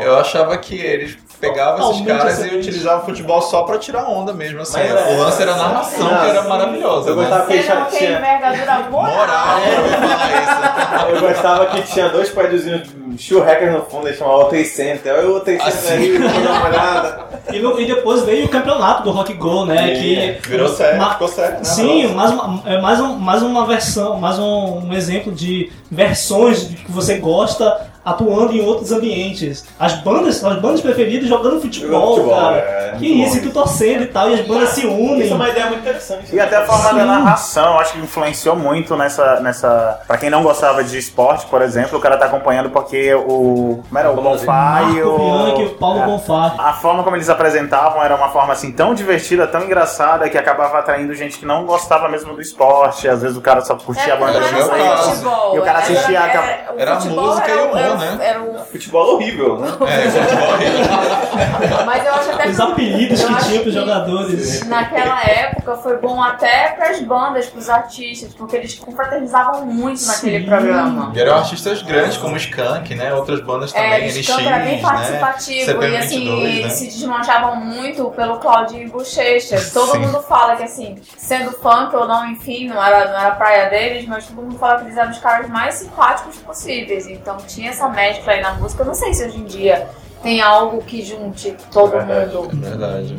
[0.00, 2.68] Eu achava que eles pegavam esses caras e excelente.
[2.68, 4.78] utilizavam o futebol só pra tirar onda mesmo, assim.
[4.78, 7.22] Mas é- o lance era a narração, que era maravilhosa, Eu né?
[7.22, 9.16] gostava que tinha, tinha- envergadura moral.
[9.16, 12.86] Moral, eu ia falar eu gostava que tinha dois prédiozinhos
[13.18, 15.14] churrecas no fundo, eles chamavam o Trade Center.
[15.14, 16.66] Aí o Trade Center Assim.
[16.66, 17.24] olhada.
[17.52, 19.90] E, no- e depois veio o campeonato do Rock Go, né?
[19.94, 21.64] que Virou sério, Ma- ficou sério, né?
[21.64, 26.64] Sim, mais uma, é mais, um, mais uma versão, mais um, um exemplo de versões
[26.64, 29.64] que você gosta atuando em outros ambientes.
[29.78, 32.56] As bandas, as bandas preferidas jogando futebol, futebol, cara.
[32.56, 35.20] é, que isso, e tu torcendo e tal, e as bandas se unem.
[35.20, 36.34] Isso é uma ideia muito interessante.
[36.34, 37.06] E até a forma da Sim.
[37.06, 40.00] narração, eu acho que influenciou muito nessa, nessa.
[40.06, 43.82] Pra quem não gostava de esporte, por exemplo, o cara tá acompanhando porque o.
[43.88, 44.10] Como era?
[44.10, 45.66] O Bonfá e Marco Bianchi o.
[45.66, 46.06] o Paulo é.
[46.06, 46.54] Bonfá.
[46.58, 50.78] A forma como eles apresentavam era uma forma assim tão divertida, tão engraçada, que acabava
[50.78, 53.08] atraindo gente que não gostava mesmo do esporte.
[53.08, 55.54] Às vezes o cara só curtia a Era, banda de era futebol.
[55.54, 57.91] E o cara assistia era, era, o Era a futebol música era, e o humor,
[58.00, 58.26] era né?
[58.26, 59.68] era o Futebol horrível, né?
[59.92, 61.86] É, futebol horrível.
[61.86, 64.66] Mas eu acho até Os apelidos que tinha pros jogadores.
[64.66, 70.46] Naquela época foi bom até pras bandas, pros artistas, porque eles confraternizavam muito naquele Sim.
[70.46, 71.12] programa.
[71.14, 73.12] E eram artistas grandes, como Skank, né?
[73.14, 74.82] Outras bandas também, É, NX, eles cantam era bem né?
[74.82, 76.68] participativo e assim, CPM22, né?
[76.68, 79.56] se desmanchavam muito pelo Claudinho Bochecha.
[79.72, 79.98] Todo Sim.
[79.98, 83.70] mundo fala que assim, sendo funk ou não, enfim, não era, não era a praia
[83.70, 87.06] deles, mas todo mundo fala que eles eram os caras mais simpáticos possíveis.
[87.06, 88.82] Então tinha essa mescla aí na música.
[88.82, 89.88] Eu não sei se hoje em dia
[90.22, 92.12] tem algo que junte todo mundo.
[92.12, 93.16] É verdade.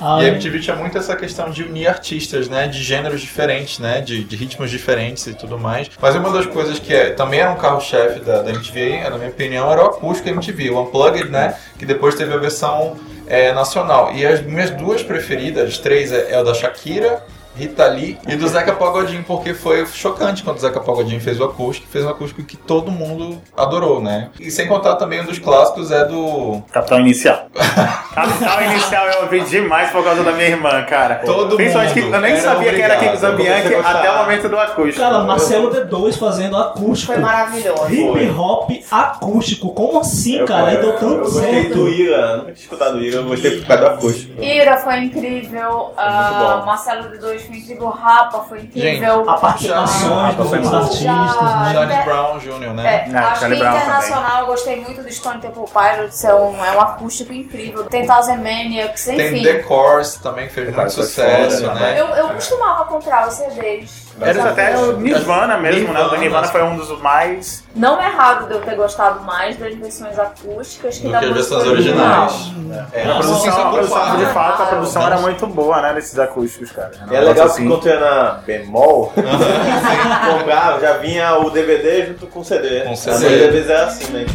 [0.00, 2.68] Ah, E a MTV tinha muito essa questão de unir artistas, né?
[2.68, 4.00] De gêneros diferentes, né?
[4.00, 5.90] De, de ritmos diferentes e tudo mais.
[6.00, 9.28] Mas uma das coisas que é, também era um carro-chefe da, da MTV, na minha
[9.30, 11.54] opinião, era o acústico MTV, o Unplugged, né?
[11.78, 14.12] Que depois teve a versão é, nacional.
[14.14, 17.22] E as minhas duas preferidas, três, é, é o da Shakira,
[17.58, 21.44] Rita Lee e do Zeca Pagodinho, porque foi chocante quando o Zeca Pagodinho fez o
[21.44, 24.30] acústico, fez um acústico que todo mundo adorou, né?
[24.38, 27.46] E sem contar também um dos clássicos é do Capital Inicial.
[28.14, 31.16] Capital Inicial eu ouvi demais por causa da minha irmã, cara.
[31.16, 32.96] Todo Principalmente mundo que eu nem era sabia quem era.
[32.96, 35.00] Kiko Zambianchi Eu até o momento do acústico.
[35.00, 37.12] Cara, Marcelo D2 fazendo acústico.
[37.12, 37.92] Foi maravilhoso.
[37.92, 39.72] Hip hop acústico.
[39.72, 40.68] Como assim, Eu- cara?
[40.68, 41.74] Aí deu eu tanto gostei certo.
[41.74, 44.42] do Ira, nunca tinha escutado o Ira, eu gostei por causa do acústico.
[44.42, 49.28] Ira foi incrível, ah, Marcelo D2 foi incrível, Rapa foi incrível.
[49.30, 51.72] A participações Ah, foi dos artistas, né?
[51.72, 52.94] Charlie Brown Jr., né?
[52.94, 56.34] É, Não, acho que Charlie Brown internacional eu gostei muito do Stone Temple Pilots, é
[56.34, 57.84] um, é um acústico incrível.
[57.84, 59.42] Tem Thousand Maniacs, Tem enfim.
[59.42, 62.00] The Course também, que fez muito sucesso, foda, né?
[62.00, 64.07] Eu, eu costumava comprar os CDs.
[64.20, 64.48] Eles sabe?
[64.48, 66.00] até o Nirvana mesmo, né?
[66.00, 66.18] O Nirvana.
[66.18, 67.64] Nirvana foi um dos mais.
[67.74, 71.26] Não é raro de eu ter gostado mais das versões acústicas que Do da que
[71.26, 72.24] as versões original.
[72.26, 72.58] originais.
[72.92, 75.92] É, A produção, a produção, de Ah, fato, a produção era muito boa, né?
[75.94, 76.90] Desses acústicos, cara.
[77.10, 77.68] E é legal que assim.
[77.68, 79.12] quando tu ia na bemol,
[80.80, 82.80] já vinha o DVD junto com o CD.
[82.82, 83.12] Com CD.
[83.18, 84.26] das vezes era assim, né?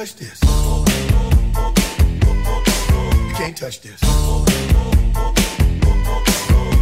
[0.00, 0.40] Touch this.
[3.28, 4.00] You can't touch this.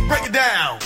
[0.06, 0.78] Break it down.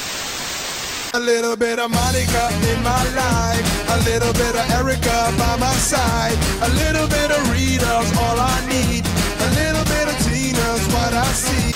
[1.12, 5.74] A little bit of Monica in my life, a little bit of Erica by my
[5.74, 11.12] side, a little bit of Rita's all I need, a little bit of Tina's what
[11.12, 11.74] I see.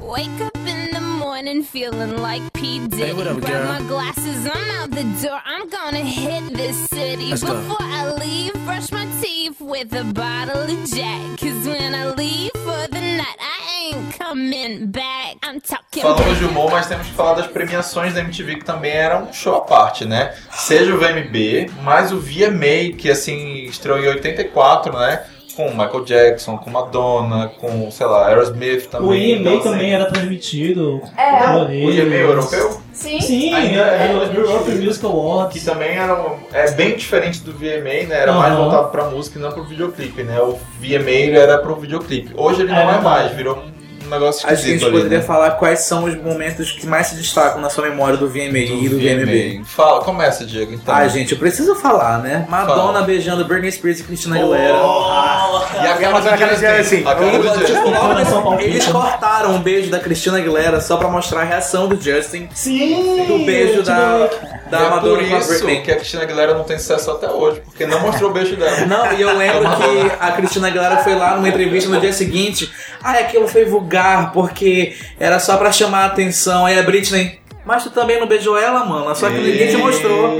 [0.00, 1.05] Wake up in the
[1.36, 2.78] morning feeling like P.
[2.88, 2.96] Diddy.
[2.96, 3.66] Hey, what up, Grab girl?
[3.66, 5.38] my glasses, I'm out the door.
[5.44, 7.28] I'm gonna hit this city.
[7.28, 7.60] Let's go.
[7.60, 11.38] Before I leave, brush my teeth with a bottle of Jack.
[11.38, 15.36] Cause when I leave for the night, I ain't coming back.
[15.42, 18.92] I'm talking Falamos de humor, mas temos que falar das premiações da MTV que também
[18.92, 20.34] eram um show à parte, né?
[20.50, 25.26] Seja o VMB, mas o VMA, que assim, estreou em 84, né?
[25.56, 29.08] Com Michael Jackson, com Madonna, com, sei lá, Aerosmith também.
[29.08, 31.00] O EMA Então, assim, também era transmitido.
[31.16, 31.56] É.
[31.56, 32.80] O EMA europeu?
[32.92, 33.20] Sim.
[33.20, 34.16] Sim, Ainda era é.
[34.16, 35.64] o European Music Que Awards.
[35.64, 38.20] também era um- é bem diferente do VMA, né?
[38.22, 40.40] Era mais voltado pra música e não pro videoclipe, né?
[40.40, 42.32] O VMA era pro videoclipe.
[42.36, 43.75] Hoje ele não É é, mais, virou um
[44.10, 44.92] negócio Acho que a gente ali.
[44.92, 45.24] poderia né?
[45.24, 48.88] falar quais são os momentos que mais se destacam na sua memória do VMA e
[48.88, 49.62] do VMB.
[49.64, 50.94] Fala, começa, Diego, então.
[50.94, 52.46] Ah, gente, eu preciso falar, né?
[52.48, 53.02] Madonna Fala.
[53.02, 54.74] beijando Britney Spears e Christina Aguilera.
[54.74, 58.62] E a cara do Aquela Justin, cara assim, a cara do Tipo, Justin.
[58.64, 58.92] eles né?
[58.92, 63.24] cortaram um beijo da Cristina Aguilera só pra mostrar a reação do Justin Sim!
[63.26, 64.28] do beijo da,
[64.66, 65.82] E da é por Madonna com a isso Britney.
[65.82, 68.86] que a Cristina Aguilera não tem sucesso até hoje, porque não mostrou o beijo dela.
[68.86, 72.70] Não, e eu lembro que a Cristina Aguilera foi lá numa entrevista no dia seguinte.
[73.02, 73.95] Ah, aquilo foi vulgar,
[74.32, 76.66] porque era só pra chamar a atenção.
[76.66, 77.45] Aí a Britney.
[77.66, 79.12] Mas tu também não beijou ela, mano.
[79.16, 80.36] Só que ninguém te mostrou.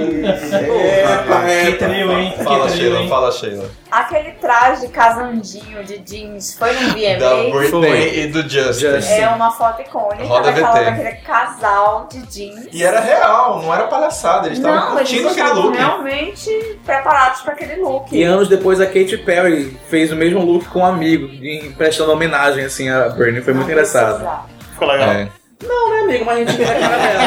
[1.67, 2.33] Que trio, hein?
[2.45, 3.69] Fala, Sheila, fala, Sheila.
[3.91, 7.51] Aquele traje casandinho de jeans foi no Da VMA.
[7.51, 8.19] Britney Foi.
[8.19, 8.87] e do Justin.
[8.93, 9.13] Justin.
[9.13, 10.85] É uma foto icônica Roda daquela, VT.
[10.85, 12.69] daquele casal de jeans.
[12.73, 14.47] E era real, não era palhaçada.
[14.47, 15.77] Eles estavam curtindo aquele estavam look.
[15.77, 18.17] realmente preparados para aquele look.
[18.17, 21.29] E anos depois a Katy Perry fez o mesmo look com um amigo,
[21.77, 23.43] prestando homenagem assim a Britney.
[23.43, 24.47] Foi muito engraçado.
[24.73, 25.11] Ficou legal.
[25.11, 25.29] É.
[25.63, 26.25] Não, né, amigo?
[26.27, 27.23] Mas a gente vê a cara dela.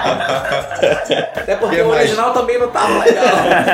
[1.36, 2.00] Até porque Que o mais?
[2.00, 3.24] original também não tava legal.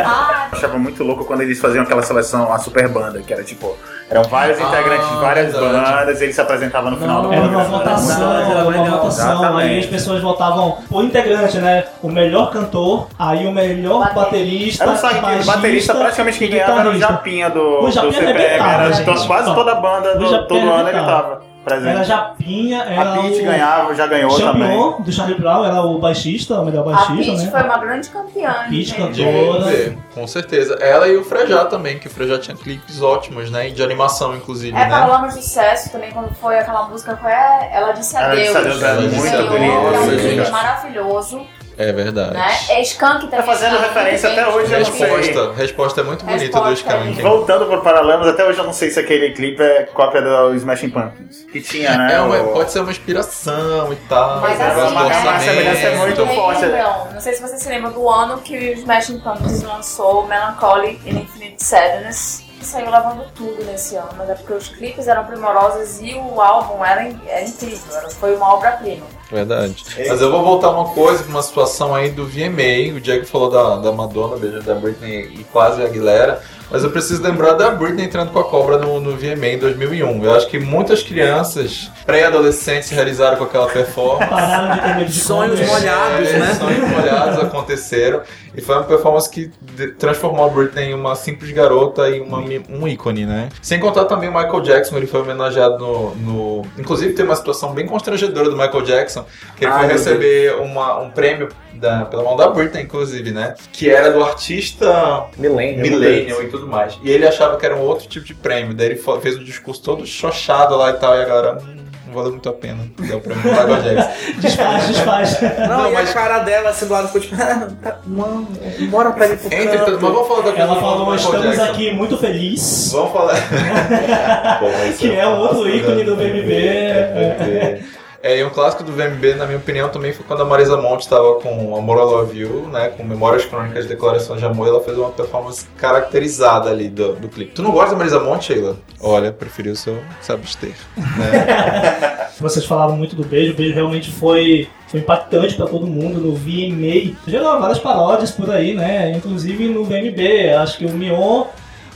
[0.05, 3.43] Ah, Eu achava muito louco quando eles faziam aquela seleção, a super banda, que era
[3.43, 3.75] tipo,
[4.11, 5.73] eram vários Ah, integrantes de várias verdade.
[5.97, 7.79] bandas e eles se apresentavam no final do Não, era uma programa.
[7.79, 8.99] votação, era uma legal.
[8.99, 9.33] votação.
[9.33, 9.69] Exatamente.
[9.71, 11.85] Aí as pessoas votavam por integrante, né?
[12.03, 16.91] O melhor cantor, aí o melhor baterista, Era só baixista baterista praticamente quem ganhava era
[16.91, 16.99] o.
[16.99, 18.63] Japinha do, O Japinha do CPM.
[18.69, 19.11] Era, gente.
[19.11, 21.89] então, quase toda a banda, do, todo ano ele tava presente.
[21.97, 24.53] Era Japinha, era a Pete o ganhava, já ganhou Champion
[24.93, 25.03] também.
[25.05, 27.51] do Charlie Brown, era o baixista, o melhor a baixista, Peach né?
[27.51, 28.55] foi uma grande campeã.
[28.71, 29.65] De Toda.
[29.67, 30.75] VMB, com E certeza.
[30.81, 33.69] Ela e o Frejá também, que o Frejá tinha clipes ótimos, né?
[33.71, 34.89] De animação, inclusive, É, né?
[34.89, 37.71] Paralamas de Sucesso também, quando foi aquela música, qual é?
[37.73, 38.47] Ela Disse Ela Adeus.
[38.47, 39.51] Disse Adeus, ela Disse Adeus.
[39.51, 40.51] É um Nossa, clipe gente.
[40.51, 41.47] maravilhoso,
[41.79, 42.33] É verdade.
[42.35, 42.47] né?
[42.71, 43.39] É Skank também.
[43.39, 45.07] Tá fazendo referência até hoje, eu não sei.
[45.17, 47.21] Resposta, resposta é muito bonita do Skank.
[47.23, 50.91] Voltando pro Paralamas, até hoje eu não sei se aquele clipe é cópia do Smashing
[50.91, 51.45] Pumpkins.
[51.53, 52.15] Que tinha, né?
[52.15, 54.41] É uma- o- pode ser uma inspiração e tal.
[54.41, 55.31] Mas assim, né?
[55.37, 56.65] A semelhança é muito forte.
[56.65, 61.01] Lembram, não sei se vocês se lembram do ano que o Smashing Pumpkins lançou Melancholy
[61.05, 62.43] in Infinite Sadness.
[62.59, 66.41] que Saiu levando tudo nesse ano, mas é porque os clipes eram primorosos e o
[66.41, 69.05] álbum era, era incrível, era- foi uma obra-prima.
[69.31, 69.85] Verdade.
[70.09, 72.97] Mas eu vou voltar uma coisa, uma situação aí do VMA.
[72.97, 76.43] O Diego falou da, da Madonna, da Britney e quase a Aguilera.
[76.71, 80.25] Mas eu preciso lembrar da Britney entrando com a cobra no, no VMA em 2001.
[80.25, 84.27] Eu acho que muitas crianças, pré-adolescentes, realizaram com aquela performance.
[84.31, 86.55] Pararam de ter medo de Sonhos molhados, É, né?
[86.55, 88.21] Sonhos molhados aconteceram.
[88.57, 89.51] E foi uma performance que
[89.99, 93.49] transformou a Britney em uma simples garota e uma, um ícone, né?
[93.63, 96.15] Sem contar também o Michael Jackson, ele foi homenageado no.
[96.17, 99.25] no- Inclusive tem uma situação bem constrangedora do Michael Jackson,
[99.57, 103.55] que ele Ai, foi receber uma, um prêmio da, pela mão da Britney, inclusive, né?
[103.73, 105.83] Que era do artista Millennium.
[105.83, 106.99] Millennium e tudo mais.
[107.03, 108.75] E ele achava que era um outro tipo de prêmio.
[108.75, 111.59] Daí ele fez um discurso todo chochado lá e tal, e a galera.
[111.63, 112.85] "Hum, não valeu muito a pena.
[112.99, 114.41] Deu o prêmio pro Michael Jackson.
[114.41, 115.41] Desfaz, desfaz.
[115.69, 118.47] Não, e a cara dela assim do lado ficou tipo, ah, tá, mano,
[118.91, 119.91] bora pra ele pro Entre, canto.
[120.01, 121.73] mas vamos falar da Ela falou, Michael estamos Jackson.
[121.73, 122.93] aqui muito felizes.
[122.93, 123.35] Vamos falar.
[124.99, 126.53] que é um outro ícone do BBB.
[126.55, 127.81] É,
[128.23, 131.35] e um clássico do VMB, na minha opinião, também foi quando a Marisa Monte estava
[131.37, 132.89] com Amor I Love You, né?
[132.89, 137.15] Com Memórias Crônicas de Declaração de Amor, e ela fez uma performance caracterizada ali do,
[137.15, 137.53] do clipe.
[137.53, 138.77] Tu não gosta da Marisa Monte, Sheila?
[139.01, 140.75] Olha, preferiu o seu se abster.
[140.97, 142.29] Né?
[142.41, 146.35] Vocês falaram muito do beijo, o beijo realmente foi, foi impactante pra todo mundo no
[146.35, 147.17] VMA.
[147.27, 149.13] Gerou várias paródias por aí, né?
[149.13, 150.51] Inclusive no VMB.
[150.59, 151.45] Acho que o Mion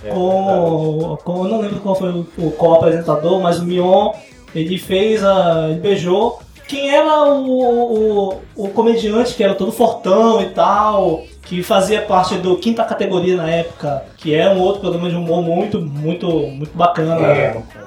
[0.09, 1.45] com, com.
[1.45, 4.13] Eu não lembro qual foi o, o co-apresentador, mas o Mion
[4.55, 5.69] ele fez a.
[5.71, 6.41] ele beijou.
[6.67, 12.37] Quem era o, o, o comediante que era todo fortão e tal, que fazia parte
[12.37, 16.71] do quinta categoria na época, que é um outro programa de humor muito, muito, muito
[16.77, 17.17] bacana.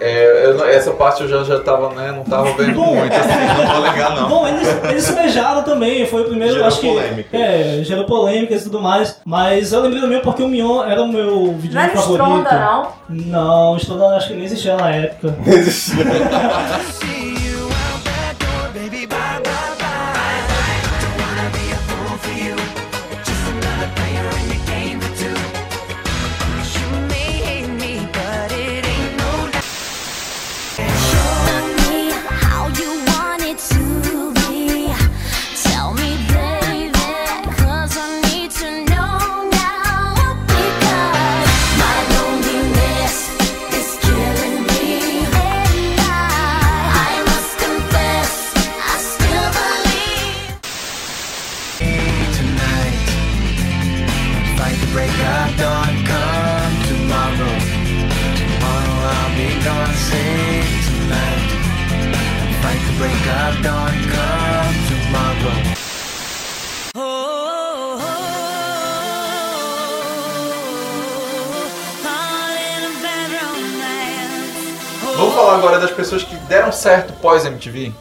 [0.01, 2.11] É, eu não- essa parte eu já, já tava, né?
[2.11, 4.27] Não tava vendo muito, assim, não vou ligar, não.
[4.27, 6.87] Bom, eles, eles se beijaram também, foi o primeiro, Gerou acho que.
[6.89, 7.37] polêmica.
[7.37, 9.21] É, gerou polêmicas e tudo mais.
[9.23, 12.21] Mas eu lembrei do meu porque o Mion era o meu vídeo Não era favorito.
[12.25, 12.87] Stronda, não?
[13.07, 15.29] Não, Stronda acho que nem existia na época.
[15.29, 15.35] How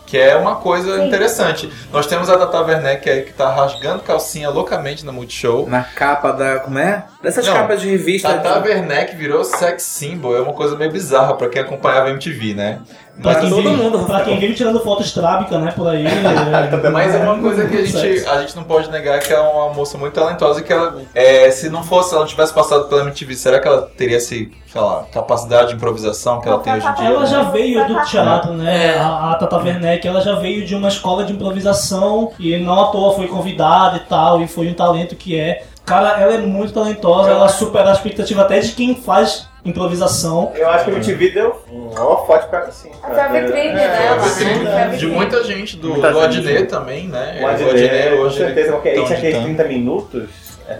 [0.06, 1.70] que é uma coisa interessante.
[1.92, 5.68] Nós temos a Tata Werneck aí que tá rasgando calcinha loucamente na Multishow.
[5.68, 6.60] Na capa da.
[6.60, 7.04] Como é?
[7.22, 8.28] Dessas Não, capas de revista.
[8.28, 12.80] Tata Werneck virou sex symbol, é uma coisa meio bizarra pra quem acompanhava MTV, né?
[13.20, 16.04] Pra quem, todo vive, mundo, pra quem vive tirando foto estrábica, né, por aí.
[16.06, 19.38] é, Mas é uma coisa que a gente, a gente não pode negar que é
[19.38, 22.88] uma moça muito talentosa e que ela, é, se não fosse, ela não tivesse passado
[22.88, 26.72] pela MTV, será que ela teria esse, sei lá, capacidade de improvisação que ela tem
[26.72, 27.06] hoje em dia?
[27.06, 28.56] Ela já veio do teatro, É.
[28.56, 28.94] né?
[28.98, 32.86] A, a Tata Werneck, ela já veio de uma escola de improvisação e não à
[32.88, 35.64] toa foi convidada e tal, e foi um talento que é.
[35.84, 40.52] Cara, ela é muito talentosa, ela supera a expectativa até de quem faz improvisação.
[40.54, 42.90] Eu acho que o MTV deu um holofote pra assim.
[43.00, 44.82] Foi a vitrine dela, né?
[44.82, 45.14] A De vitrine.
[45.14, 46.20] muita gente, do, Muita do.
[46.20, 47.38] Adnet também, né?
[47.42, 49.56] O Adnet, com certeza, porque ele tão tinha aqueles ditando.
[49.56, 50.28] 30 minutos.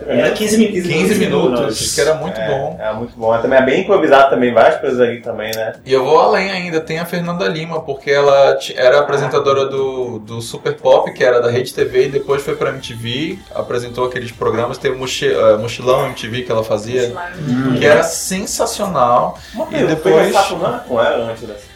[0.07, 0.83] Era 15 minutos.
[0.91, 2.79] 15 minutos, que era muito é, bom.
[2.81, 3.33] É muito bom.
[3.33, 5.75] Ela também é bem improvisado também, várias coisas ali também, né?
[5.85, 10.41] E eu vou além ainda, tem a Fernanda Lima, porque ela era apresentadora do, do
[10.41, 14.79] Super Pop, que era da Rede TV, e depois foi pra MTV, apresentou aqueles programas,
[14.79, 17.13] tem o Mochi- eh, Mochilão MTV que ela fazia,
[17.79, 19.39] que era sensacional.
[19.55, 20.35] E Eu fui depois.
[20.35, 21.72] ela, com ela antes dessa.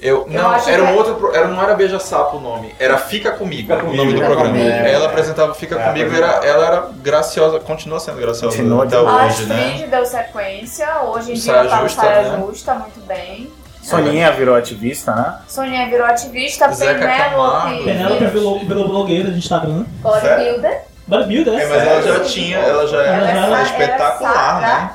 [0.00, 1.34] Eu, Eu não, era um é- outro.
[1.34, 4.50] Era, não era Beija Sapo o nome, era Fica Comigo, o nome do Fica programa.
[4.50, 4.92] Comigo, é.
[4.92, 8.96] Ela apresentava Fica É, Comigo e era, ela era graciosa, continua sendo graciosa Continua até
[8.98, 9.08] hoje,
[9.42, 9.64] A né?
[9.66, 12.44] Astrid deu sequência, hoje em dia Saia ela tá no Justa, Saia né?
[12.46, 13.52] Justa, muito bem.
[13.82, 15.38] Soninha virou ativista, né?
[15.48, 17.84] Soninha virou ativista, Camargo.
[17.84, 19.84] Penélope virou, virou blogueira de Instagram.
[20.00, 20.82] bodybuilder.
[21.06, 24.90] Bodybuilder, É, mas ela já tinha, ela já Ela era, já era espetacular, né?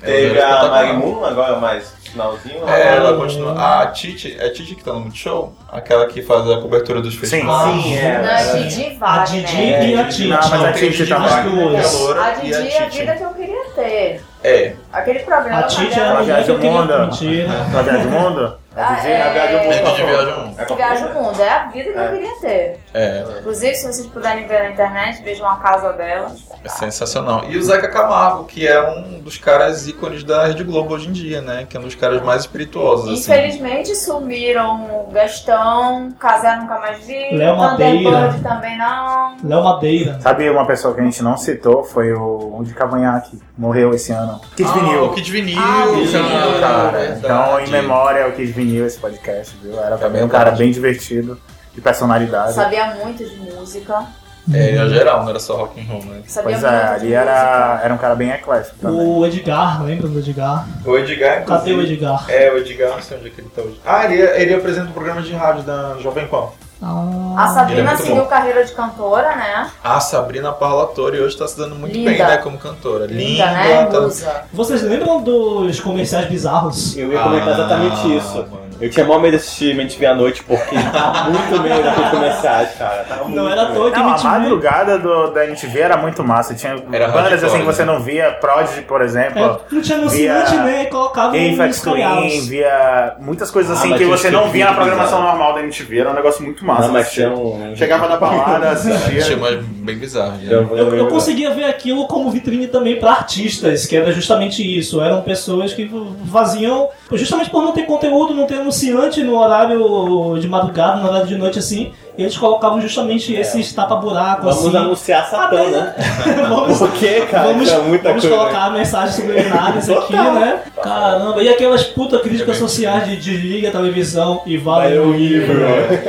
[0.00, 0.68] Teve Ela a.
[0.70, 2.68] Magmoon, agora mais finalzinho.
[2.68, 2.96] É, né?
[2.96, 3.80] ela continua.
[3.80, 5.52] A Titi, é a Titi que tá no Multishow?
[5.70, 7.82] Aquela que faz a cobertura dos festivais.
[7.82, 8.22] Sim, é.
[8.22, 9.88] Não, a Didi vale, A Didi né?
[9.88, 10.28] e a Titi.
[10.28, 13.00] Não, mas a Titi tá mais que é A e Didi é a Titi.
[13.00, 14.24] vida que eu queria ter.
[14.42, 14.74] É.
[14.92, 16.70] Aquele programa A Titi é era a mulher que eu queria.
[16.72, 16.98] Mundo.
[16.98, 17.48] Mentira.
[17.72, 18.58] Pra viagem do mundo?
[18.80, 19.72] Ah, Didi, a Viagem ao Mundo.
[19.72, 19.78] é...
[19.78, 20.54] É, Viaja ao Mundo.
[20.56, 22.08] É a Viaja o mundo, é a vida que eu É.
[22.12, 22.80] queria ter.
[22.94, 26.30] É, Inclusive, se vocês puderem ver na internet, vejam a casa dela.
[26.64, 27.44] é sensacional.
[27.48, 31.12] E o Zeca Camargo, que é um dos caras ícones da Rede Globo hoje em
[31.12, 31.66] dia, né?
[31.68, 33.32] Que é um dos caras mais espirituosos, assim.
[33.32, 38.34] Infelizmente sumiram o Gastão, Casé nunca mais vi, Léo Madeira.
[38.42, 39.36] Também não.
[39.42, 40.20] Léo Madeira.
[40.20, 41.82] Sabe uma pessoa que a gente não citou?
[41.82, 43.40] Foi o, o de Cavanhaque.
[43.56, 44.27] Morreu esse ano.
[44.56, 45.04] Kid Ah, Vinil.
[45.04, 45.58] o Kid Vinil.
[45.60, 46.60] Ah, o Kid Vinil.
[46.60, 47.18] Cara, verdade.
[47.18, 49.78] então, em memória ao Kid Vinil esse podcast, viu?
[49.82, 51.38] Era também um cara bem divertido,
[51.74, 52.52] de personalidade.
[52.54, 54.04] Sabia muito de música.
[54.50, 56.22] É, era geral, não era só rock and roll, né?
[56.26, 58.98] Sabia Pois é, ali era, era um cara bem eclético também.
[59.06, 60.66] O Edgar, lembra do Edgar?
[60.86, 62.24] O Edgar, Cadê o inclusive- Edgar?
[62.30, 63.78] É, o Edgar, não sei onde é que ele tá hoje.
[63.84, 66.46] Ah, ele, ele apresenta um programa de rádio da Jovem Pan.
[66.80, 68.26] Ah, A é Sabrina muito seguiu bom.
[68.28, 69.68] carreira de cantora, né?
[69.82, 72.10] A Sabrina Parlatori hoje tá se dando muito Linda.
[72.10, 73.06] bem, né, como cantora.
[73.06, 73.86] Linda, Linda, né?
[73.86, 74.42] tá- Musa.
[74.52, 76.96] Vocês lembram dos comerciais bizarros?
[76.96, 78.36] Eu ia comentar Ah, exatamente isso.
[78.36, 78.67] mano.
[78.80, 82.70] Eu tinha mó medo de assistir MTV à noite porque tá muito meio daqueles comerciais,
[82.78, 83.04] cara.
[83.24, 84.28] Muito Não era que Não, a MTV...
[84.28, 86.54] madrugada do, da MTV era muito massa.
[86.54, 87.92] Tinha Era bandas assim que você né?
[87.92, 89.42] não via, Prodigy, por exemplo.
[89.42, 90.84] É, não tinha anunciante, via né?
[90.86, 92.46] Colocava Twin, coreanos.
[92.46, 95.38] via muitas coisas Ah, assim mas que você não via na programação bizarros.
[95.38, 95.98] normal da MTV.
[95.98, 96.88] Era um negócio muito massa.
[96.88, 97.74] Não, tinha um...
[97.76, 99.22] Chegava na balada, assistia.
[99.22, 100.32] Tinha mais bem bizarro.
[100.38, 100.46] né?
[100.48, 105.00] Eu, Eu, eu conseguia ver aquilo como vitrine também para artistas, que era justamente isso.
[105.00, 105.90] Eram pessoas que
[106.30, 111.26] faziam, justamente por não ter conteúdo, não ter anunciante no horário de madrugada, no horário
[111.26, 114.76] de noite assim, eles colocavam justamente esses tapa-buraco Vamos assim.
[114.76, 115.94] anunciar Satã, né?
[116.48, 117.48] vamos, Por quê, cara?
[117.48, 118.36] vamos, Tinha muita vamos coisa.
[118.36, 120.60] colocar mensagens subliminares aqui, né?
[120.82, 125.58] Caramba, e aquelas puta críticas É sociais de desliga a televisão e Vai o livro.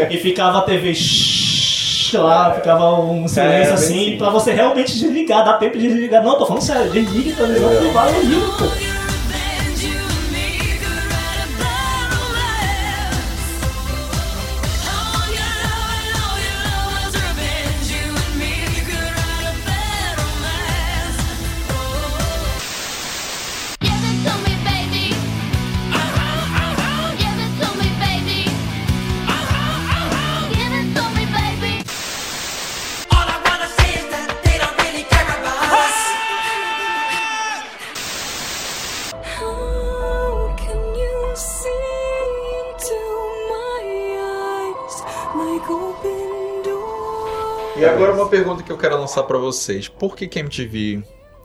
[0.10, 0.94] E ficava a TV
[2.14, 6.24] lá, ficava um silêncio É, assim, pra você realmente desligar, dá tempo de desligar.
[6.24, 8.89] Não, tô falando sério, desliga a televisão e vai o livro, pô.
[48.70, 49.88] Que eu quero lançar pra vocês.
[49.88, 51.02] Por que que a MTV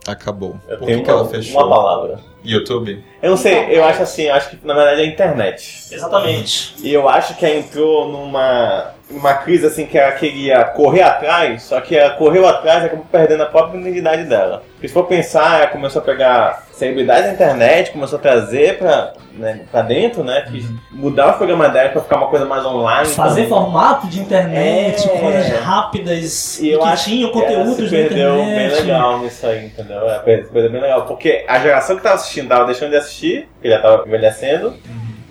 [0.07, 0.55] acabou?
[0.67, 1.59] Eu Por que, que ela uma, fechou?
[1.59, 2.19] uma palavra.
[2.43, 3.03] YouTube?
[3.23, 5.87] Eu não sei, eu acho assim, eu acho que na verdade é a internet.
[5.91, 6.75] Exatamente.
[6.83, 11.63] E eu acho que ela entrou numa, numa crise assim que ela queria correr atrás,
[11.63, 14.63] só que ela correu atrás e acabou perdendo a própria identidade dela.
[14.73, 19.13] Porque se for pensar, ela começou a pegar celebridades da internet, começou a trazer pra,
[19.33, 20.41] né, pra dentro, né?
[20.41, 23.07] Que mudar o programa dela pra ficar uma coisa mais online.
[23.07, 25.17] Fazer então, formato de internet, É.
[25.19, 30.09] coisas rápidas, E eu que acho ela conteúdos se perdeu bem legal nisso aí, entendeu?
[30.09, 31.05] Se perdeu bem legal.
[31.05, 34.75] Porque a geração que tava assistindo tava deixando de assistir, porque já tava envelhecendo.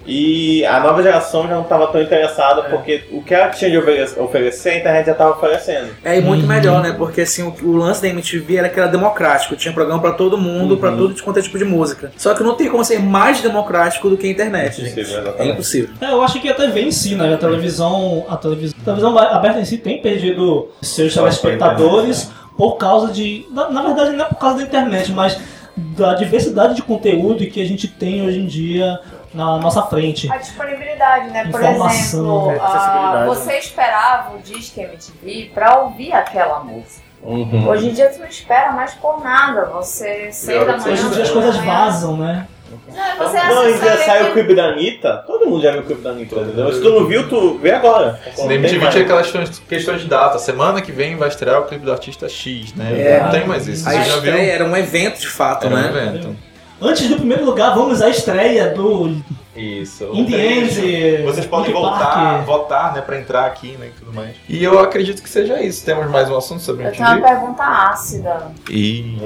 [0.06, 3.78] E a nova geração já não tava tão interessada, porque o que ela tinha de
[3.78, 5.88] ofere- oferecer, a internet já tava oferecendo.
[6.04, 6.92] É, e muito melhor, né?
[6.96, 10.36] Porque assim, o, o lance da MTV era que era democrático, tinha programa pra todo
[10.36, 12.12] mundo, pra todo quanto é tipo de música.
[12.16, 14.90] Só que não tem como ser mais democrático do que a internet, gente.
[14.92, 15.52] Impossível, É exatamente.
[15.52, 15.90] impossível.
[16.00, 17.32] É, eu acho que a TV em si, né?
[17.34, 23.12] A televisão, a televisão, a televisão aberta em si tem perdido seus telespectadores por causa
[23.12, 23.46] de.
[23.50, 25.38] Na, na verdade, não é por causa da internet, mas
[25.76, 29.00] da diversidade de conteúdo que a gente tem hoje em dia
[29.34, 30.30] na nossa frente.
[30.32, 31.44] A disponibilidade, né?
[31.50, 32.58] Por Informação, exemplo, né?
[32.60, 33.26] ah, Acessibilidade.
[33.26, 37.02] você esperava o Disque MTV pra ouvir aquela música.
[37.22, 37.68] Uhum.
[37.68, 39.64] Hoje em dia você não espera mais por nada.
[39.66, 40.92] Você, seis da manhã...
[40.92, 42.46] Hoje em dia as coisas vazam, né?
[42.88, 45.84] Não, você Não, e já saiu o clipe da Anitta, todo mundo já viu o
[45.84, 46.72] clipe da Anitta, entendeu?
[46.72, 48.20] Se tu não viu, tu vê agora.
[48.36, 48.94] MTV mais.
[48.94, 49.30] tinha aquelas
[49.68, 50.38] questões, de data.
[50.38, 53.00] Semana que vem vai estrear o clipe do artista X, né?
[53.00, 53.22] É.
[53.22, 53.88] Não tem mais isso.
[53.88, 54.34] A Você já viu?
[54.34, 55.88] era um evento de fato, Era um né?
[55.88, 56.36] evento.
[56.84, 59.16] Antes do primeiro lugar, vamos à estreia do
[59.56, 60.04] Isso.
[60.12, 64.36] In the end, Vocês podem voltar, votar, né, pra entrar aqui, né, e tudo mais.
[64.48, 65.84] E eu acredito que seja isso.
[65.84, 67.28] Temos mais um assunto sobre Eu tenho uma MTV?
[67.34, 68.48] pergunta ácida.
[68.68, 69.16] E...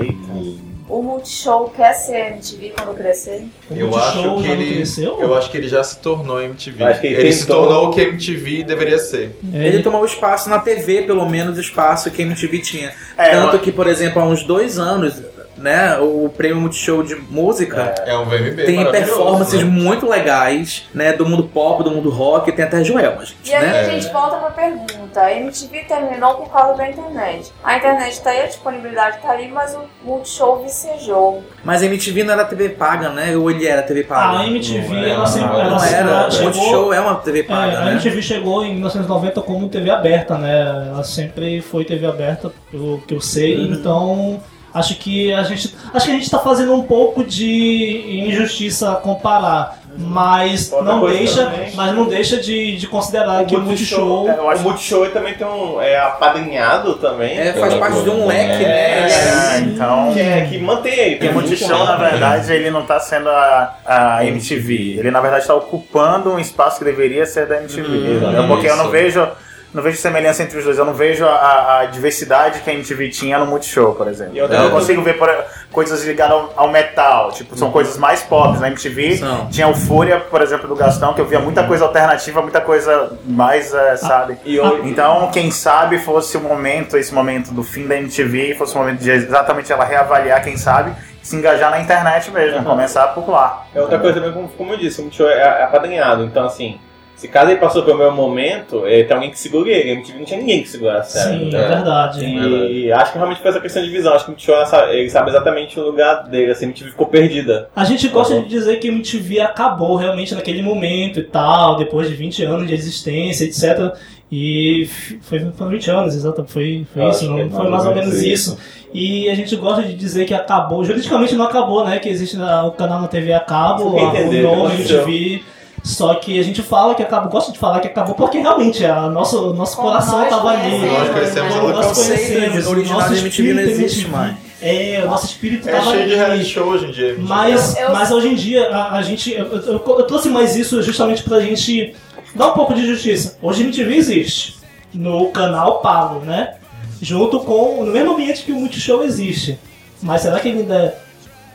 [0.89, 3.47] O Multishow quer ser MTV quando crescer?
[3.71, 5.19] Eu acho que ele, cresceu?
[5.21, 6.83] eu acho que ele já se tornou MTV.
[6.83, 9.39] Acho que ele ele se tornou o que MTV deveria ser.
[9.53, 12.93] Ele tomou espaço na TV, pelo menos o espaço que a MTV tinha.
[13.19, 15.21] É, Tanto eu- que, por exemplo, há uns dois anos,
[15.59, 19.69] né, o prêmio Multishow de música É um VMB tem performances né?
[19.71, 23.67] muito legais, né, do mundo pop, do mundo rock, tem até Joelma, gente, E aí
[23.67, 23.81] né?
[23.81, 25.21] a gente volta pra pergunta.
[25.21, 27.53] A MTV terminou por causa da internet.
[27.65, 31.43] A internet tá aí, a disponibilidade tá aí, mas o Multishow vicejou.
[31.65, 33.37] Mas a MTV não era TV paga, né?
[33.37, 34.39] Ou ele era TV paga?
[34.39, 35.49] A MTV, Não ela sempre.
[35.49, 36.29] não ela Não era.
[36.29, 37.93] O Multishow é uma TV É, paga, a né?
[37.93, 40.89] MTV chegou em 1990 como TV aberta, né?
[40.93, 43.57] Ela sempre foi TV aberta, pelo que eu sei.
[43.59, 43.73] Uhum.
[43.73, 44.41] Então,
[44.73, 49.79] acho que a gente, acho que a gente está fazendo um pouco de injustiça comparar,
[49.97, 51.73] mas Outra não coisa deixa, também.
[51.75, 55.81] mas não deixa de, de considerar que o Multishow é, o Multishow também tem um.
[55.81, 57.37] É apadrinhado também.
[57.37, 59.11] É, faz parte de um leque, né?
[59.11, 60.12] É, então.
[60.12, 61.16] Que, é, que mantém ele.
[61.16, 64.99] Porque o Multishow, na verdade, ele não tá sendo a, a MTV.
[64.99, 67.89] Ele, na verdade, está ocupando um espaço que deveria ser da MTV.
[68.16, 68.47] entendeu?
[68.47, 69.27] Porque eu não vejo,
[69.75, 70.79] não vejo semelhança entre os dois.
[70.79, 74.35] Eu não vejo a, a diversidade que a MTV tinha no Multishow, por exemplo.
[74.35, 75.29] E Eu não consigo ver por,
[75.71, 77.31] coisas ligadas ao, ao metal.
[77.33, 78.59] Tipo, são coisas mais pop.
[78.59, 79.47] Na MTV São.
[79.51, 83.12] tinha o Fúria, por exemplo, do Gastão, que eu via muita coisa alternativa, muita coisa
[83.27, 84.39] mais, eh, sabe?
[84.45, 88.75] E hoje- Então, quem sabe fosse o momento, esse momento do fim da MTV, fosse
[88.75, 90.93] o momento de exatamente ela reavaliar, quem sabe,
[91.23, 93.66] se engajar na internet mesmo, começar por lá.
[93.75, 96.25] É outra coisa também, como, como eu disse, o Multishow é, é apadrinhado.
[96.25, 96.81] Então, assim,
[97.19, 99.91] se caso ele passou pelo meu momento, é, tem alguém que segura ele.
[99.91, 101.19] A MTV não tinha ninguém que segurasse.
[101.19, 101.37] sabe?
[101.39, 102.25] Sim, Então, é verdade.
[102.25, 104.14] E acho que realmente foi essa questão de visão.
[104.14, 106.53] Acho que ela sabe- ele sabe exatamente o lugar dele.
[106.53, 107.69] Assim, a MTV ficou perdida.
[107.77, 111.77] A gente gosta Tá de dizer que a MTV acabou realmente naquele momento e tal,
[111.77, 113.95] depois de 20 anos de existência, etc.
[114.31, 114.87] E
[115.23, 118.53] foi, foram 20 anos, exato, foi, foi isso, não, é foi mais ou menos isso.
[118.53, 118.59] isso.
[118.93, 121.99] E a gente gosta de dizer que acabou, juridicamente não acabou, né?
[121.99, 125.01] Que existe o canal na TV a cabo, o nome aconteceu.
[125.01, 125.43] MTV.
[125.83, 129.09] Só que a gente fala que acabou, gosta de falar que acabou porque realmente a
[129.09, 130.79] nosso, nosso Como coração nós estava ali.
[130.87, 134.37] Nós conhecemos o nós conhecemos, o nosso MTV não espírito existe mais.
[134.61, 136.14] É, o nosso espírito É cheio de ali.
[136.16, 137.16] reality show hoje em dia.
[137.20, 139.33] Mas, Eu- eu- mas hoje em dia, a, a gente.
[139.33, 141.95] Eu, eu- eu trouxe mais isso justamente pra gente
[142.35, 143.39] dar um pouco de justiça.
[143.41, 144.57] Hoje a MTV existe
[144.93, 146.55] no canal pago, né?
[147.01, 147.85] Junto com.
[147.85, 149.59] no mesmo ambiente que o Multishow existe.
[150.03, 150.95] Mas será que ele ainda,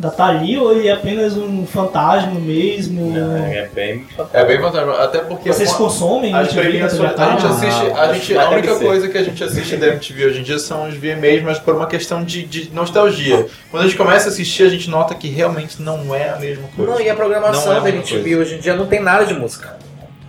[0.05, 3.13] ainda tá ali ou ele é apenas um fantasma mesmo?
[3.17, 4.05] É bem.
[4.33, 4.91] É bem fantástico.
[4.91, 7.47] Até porque Vocês uma- consomem as MTV a a gente cabo?
[7.47, 8.85] assiste, a, Não, gente, a única ser.
[8.85, 11.75] coisa que a gente assiste da MTV hoje em dia são os VMAs, mas por
[11.75, 13.45] uma questão de, de nostalgia.
[13.71, 16.67] Quando a gente começa a assistir, a gente nota que realmente não é a mesma
[16.75, 16.91] coisa.
[16.91, 18.37] Não, e a programação Não é a da MTV coisa.
[18.41, 19.77] hoje em dia não tem nada de música.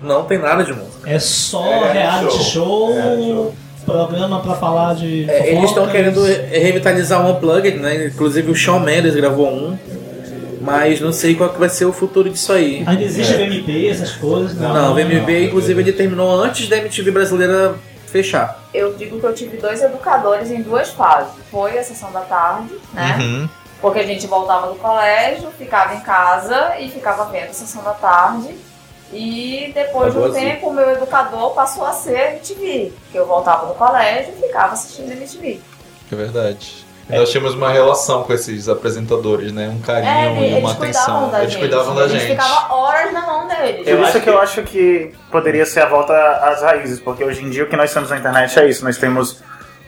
[0.02, 1.08] Não tem nada de música.
[1.08, 2.42] É só É, reality show.
[2.44, 3.54] show, Reality show.
[3.84, 5.28] Programa pra falar de.
[5.30, 8.06] É, eles estão querendo re- revitalizar o Unplugged, né?
[8.06, 9.78] Inclusive o Shawn Mendes gravou um.
[10.60, 12.82] Mas não sei qual que vai ser o futuro disso aí.
[12.86, 14.54] Ainda existe VMP, essas coisas?
[14.54, 14.66] né?
[14.66, 17.74] Não, o VMB, inclusive, ele terminou antes da MTV brasileira
[18.06, 18.62] fechar.
[18.72, 21.32] Eu digo que eu tive dois educadores em duas fases.
[21.50, 23.16] Foi a sessão da tarde, né?
[23.20, 23.48] Uhum.
[23.82, 27.90] Porque a gente voltava do colégio, ficava em casa e ficava vendo a sessão da
[27.92, 28.54] tarde.
[29.14, 30.40] E depois de um assim.
[30.40, 32.92] tempo, o meu educador passou a ser MTV.
[33.12, 35.60] Que eu voltava do colégio e ficava assistindo MTV.
[36.12, 36.84] É verdade.
[37.08, 39.68] Nós tínhamos uma relação com esses apresentadores, né?
[39.68, 41.30] Um carinho É, e eles uma cuidavam atenção.
[41.30, 41.60] da Eles gente.
[41.60, 42.20] cuidavam da a gente.
[42.20, 42.30] gente.
[42.30, 43.84] ficava horas na mão deles.
[43.84, 47.22] Por acho isso que que- eu acho que poderia ser a volta às raízes, porque
[47.22, 49.42] hoje em dia o que nós temos na internet é isso, nós temos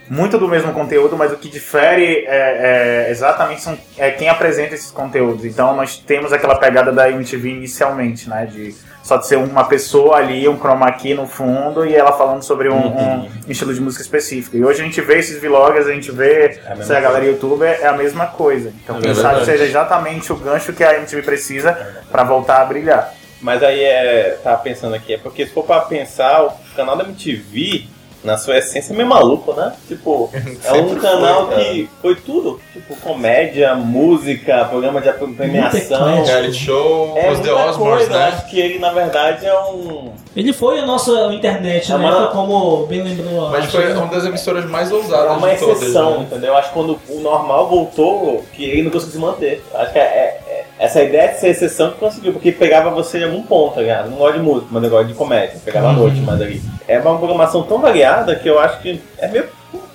[0.09, 4.75] muito do mesmo conteúdo, mas o que difere é, é exatamente são, é quem apresenta
[4.75, 5.45] esses conteúdos.
[5.45, 8.47] Então nós temos aquela pegada da MTV inicialmente, né?
[8.47, 12.43] De só de ser uma pessoa ali, um chroma key no fundo e ela falando
[12.43, 14.57] sobre um, um estilo de música específico.
[14.57, 17.25] E hoje a gente vê esses vloggers, a gente vê É a se a galera
[17.25, 18.73] youtuber é a mesma coisa.
[18.83, 21.73] Então É quem sabe seja exatamente o gancho que a MTV precisa
[22.11, 23.15] para voltar a brilhar.
[23.41, 24.39] Mas aí é.
[24.43, 27.87] Tava pensando aqui, é porque se for pra pensar, o canal da MTV,
[28.27, 29.73] na sua essência, é meio maluco, né?
[29.89, 30.29] Tipo,
[30.65, 31.65] é um canal cara.
[31.65, 32.61] que foi tudo.
[32.73, 36.25] Tipo, comédia, música, programa de premiação.
[36.25, 38.25] Reality show, É os The Osbournes, né?
[38.29, 40.13] acho que ele na verdade é um.
[40.35, 42.05] Ele foi a nossa internet, É né?
[42.11, 43.49] uma- Como bem lembrou.
[43.51, 45.81] Mas foi que- uma das emissoras mais É ousadas uma de todas.
[45.83, 46.27] exceção, né?
[46.31, 46.55] entendeu?
[46.57, 49.65] Acho que quando o normal voltou, que ele não conseguiu se manter.
[49.75, 50.46] Acho que é, é- é-
[50.79, 54.11] essa ideia de ser exceção que conseguiu, porque pegava você em algum ponto, tá ligado?
[54.11, 55.57] Não gosto de música, mas eu gosto de comédia.
[55.65, 56.61] Pegava à noite, mas ali.
[56.87, 59.47] É uma programação tão variada que eu acho que é meio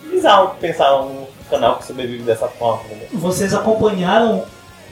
[0.09, 3.07] bizarro pensar um canal que sobrevive dessa forma, entendeu?
[3.13, 4.43] Vocês acompanharam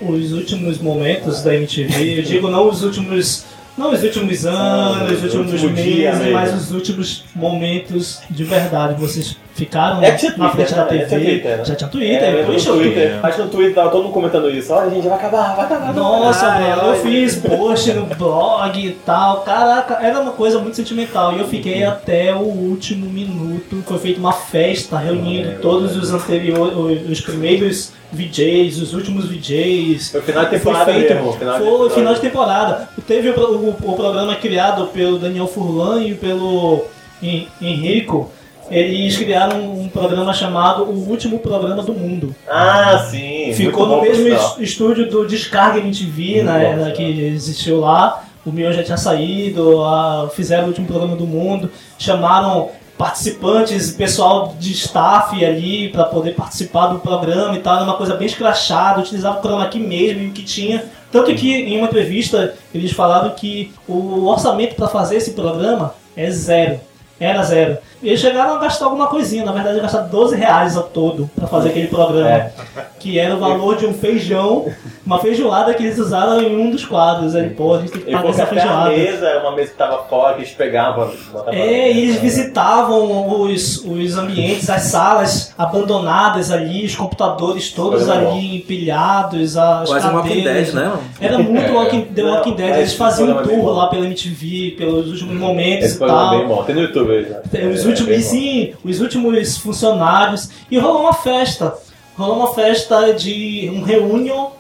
[0.02, 2.20] os últimos momentos da MTV?
[2.20, 3.46] Eu digo não os últimos
[3.78, 9.00] Não os últimos anos, os últimos último meses, mas os últimos momentos de verdade.
[9.00, 10.90] Vocês ficaram É tinha na Twitter, frente da né?
[10.90, 11.06] TV.
[11.08, 11.66] tinha Twitter, né?
[11.66, 13.20] Já tinha Twitter, É, eu o Twitter.
[13.24, 14.74] Acho que no Twitter tava todo mundo comentando isso.
[14.74, 15.94] Olha, gente, vai acabar, vai acabar.
[15.94, 16.90] Nossa, Ai, mano, ai.
[16.90, 19.42] eu fiz post no blog e tal.
[19.42, 21.34] Caraca, era uma coisa muito sentimental.
[21.34, 23.84] E eu fiquei até o último minuto.
[23.86, 30.10] Foi feita uma festa reunindo todos os anteriores, os primeiros VJs, os últimos VJs.
[30.12, 31.96] Foi final de temporada Foi feito- mesmo, final de foi temporada.
[31.96, 32.90] final de temporada.
[33.08, 36.86] Teve o, o- o programa criado pelo Daniel Furlan e pelo
[37.22, 38.32] Hen- Henrico.
[38.72, 42.36] Eles criaram um programa chamado O Último Programa do Mundo.
[42.48, 43.52] Ah, sim.
[43.54, 44.56] Ficou no mesmo por sinal.
[44.60, 48.24] es- estúdio do Descarga MTV, na Muito bom, era que existiu lá.
[48.46, 54.56] O Mion já tinha saído, a- fizeram o último programa do mundo, chamaram participantes, pessoal
[54.60, 59.00] de staff ali para poder participar do programa e tal, era uma coisa bem escrachada,
[59.00, 60.84] utilizava o chroma key mesmo e o que tinha.
[61.12, 66.30] Tanto que em uma entrevista eles falaram que o orçamento para fazer esse programa é
[66.30, 66.80] zero.
[67.20, 67.78] Era zero.
[68.02, 71.70] Eles chegaram a gastar alguma coisinha, na verdade, gastaram 12 reais ao todo para fazer
[71.70, 72.30] aquele programa.
[72.30, 72.52] É.
[72.98, 74.66] Que era o valor de um feijão,
[75.06, 77.36] uma feijoada que eles usaram em um dos quadros.
[77.36, 78.90] Aí, pô, a gente tem que E pagar essa feijoada.
[78.90, 81.12] mesa é uma mesa que tava fora, que eles pegavam.
[81.48, 88.16] É, e eles visitavam os, os ambientes, as salas abandonadas ali, os computadores todos Foi
[88.18, 90.66] ali empilhados, as Quase um Walking cadeiras.
[90.68, 91.02] Dead, né, mano?
[91.20, 91.72] Era muito É.
[91.72, 93.72] Walking, The Walking Dead, eles faziam um é tour bom.
[93.72, 96.34] lá pela MTV, pelos últimos momentos Esse e programa tal.
[96.34, 96.64] é bem bom.
[96.64, 100.50] Tem no YouTube Os É, últimos, bem e sim, os últimos funcionários.
[100.70, 101.76] E rolou uma festa.
[102.18, 104.52] Rolou uma festa de um reunion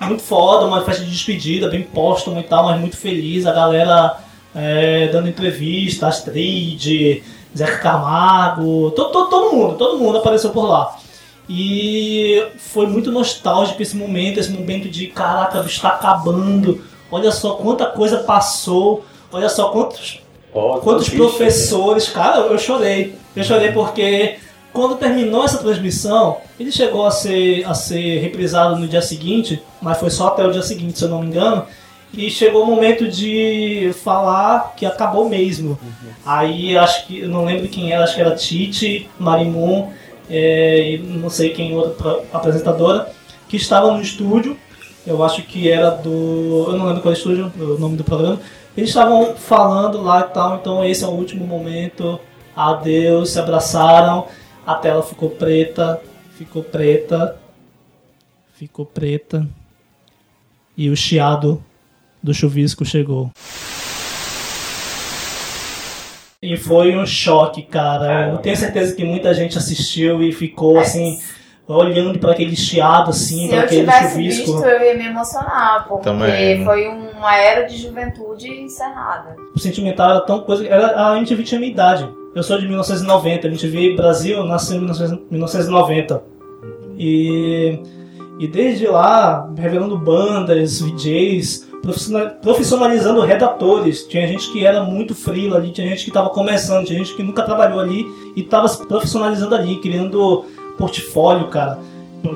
[0.00, 3.46] muito foda, uma festa de despedida, bem póstuma e tal, mas muito feliz.
[3.46, 4.16] A galera
[4.54, 7.22] é, dando entrevista, Astrid,
[7.56, 10.96] Zeca Camargo, todo, todo, todo mundo, todo mundo apareceu por lá.
[11.48, 16.82] E foi muito nostálgico esse momento, esse momento de caraca, está acabando.
[17.10, 20.23] Olha só quanta coisa passou, olha só quantos
[20.54, 23.14] Ó, Quantos triste, professores, cara, eu chorei.
[23.34, 24.36] Eu chorei porque
[24.72, 29.98] quando terminou essa transmissão, ele chegou a ser, a ser reprisado no dia seguinte, mas
[29.98, 31.64] foi só até o dia seguinte, se eu não me engano.
[32.12, 35.76] E chegou o momento de falar que acabou mesmo.
[36.24, 39.90] Aí acho que, eu não lembro quem era, acho que era Tite, Marimun,
[40.30, 43.10] é, e não sei quem outra apresentadora,
[43.48, 44.56] que estava no estúdio.
[45.04, 46.66] Eu acho que era do.
[46.68, 48.40] Eu não lembro qual é estúdio, o nome do programa.
[48.76, 52.18] Eles estavam falando lá e tal, então esse é o último momento.
[52.56, 54.26] Adeus, se abraçaram.
[54.66, 56.00] A tela ficou preta,
[56.36, 57.38] ficou preta,
[58.54, 59.46] ficou preta.
[60.76, 61.62] E o chiado
[62.22, 63.30] do chuvisco chegou.
[66.42, 68.30] E foi um choque, cara.
[68.30, 71.18] Eu tenho certeza que muita gente assistiu e ficou assim,
[71.66, 74.52] olhando para aquele chiado, assim, Se para eu aquele tivesse chuvisco.
[74.52, 76.64] visto, eu ia me emocionar, porque Também.
[76.64, 79.34] foi uma era de juventude encerrada.
[79.54, 80.66] O sentimental era tão coisa.
[80.66, 82.08] Era, a MTV tinha minha idade.
[82.34, 86.22] Eu sou de 1990, a MTV Brasil nasceu em 1900 1990.
[86.98, 87.78] E,
[88.38, 94.04] e desde lá, revelando bandas, VJs, profissional- profissionalizando redatores.
[94.06, 97.22] Tinha gente que era muito frila ali, tinha gente que estava começando, tinha gente que
[97.22, 98.04] nunca trabalhou ali
[98.36, 100.44] e estava se profissionalizando ali, criando
[100.78, 101.78] portfólio, cara.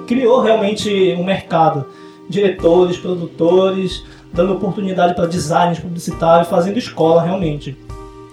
[0.07, 1.87] Criou realmente um mercado.
[2.29, 7.77] Diretores, produtores, dando oportunidade para designers publicitários, fazendo escola realmente.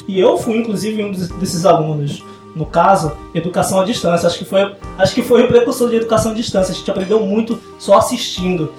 [0.08, 2.24] E eu fui, inclusive, um desses alunos.
[2.56, 4.28] No caso, educação à distância.
[4.28, 6.72] Acho que foi, acho que foi o precursor de educação à distância.
[6.72, 8.72] A gente aprendeu muito só assistindo.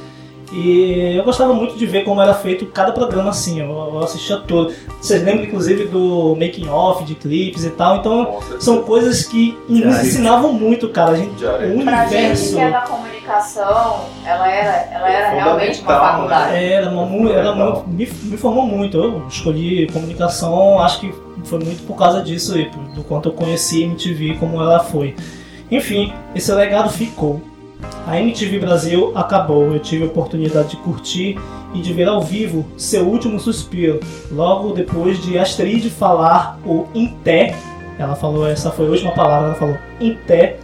[0.53, 3.61] E eu gostava muito de ver como era feito cada programa assim.
[3.61, 4.73] Eu, eu assistia todo.
[5.01, 7.97] Vocês lembram, inclusive, do making off de clipes e tal.
[7.97, 11.13] Então, são coisas que nos ensinavam muito, cara.
[11.13, 11.49] A gente, o
[11.85, 12.55] Pra gente universo.
[12.55, 16.53] que é da comunicação, ela era, ela era realmente uma Fundamental, faculdade.
[16.53, 16.73] né?
[16.73, 18.97] Era, uma, era muito, me, me formou muito.
[18.99, 23.83] Eu escolhi comunicação, acho que foi muito por causa disso aí, do quanto eu conheci
[23.83, 25.15] a MTV como ela foi.
[25.71, 27.41] Enfim, esse legado ficou.
[28.07, 29.73] A MTV Brasil acabou.
[29.73, 31.39] Eu tive a oportunidade de curtir
[31.75, 34.01] e de ver ao vivo seu último suspiro.
[34.31, 37.55] Logo depois de Astrid falar o Inté,
[37.99, 40.59] ela falou, essa foi a última palavra, ela falou Inté,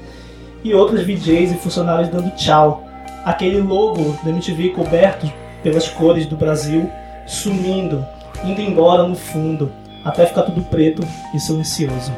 [0.64, 2.84] e outros VJs e funcionários dando tchau.
[3.24, 5.30] Aquele logo da MTV coberto
[5.62, 6.90] pelas cores do Brasil
[7.26, 8.04] sumindo,
[8.44, 9.70] indo embora no fundo,
[10.04, 11.02] até ficar tudo preto
[11.34, 12.12] e silencioso.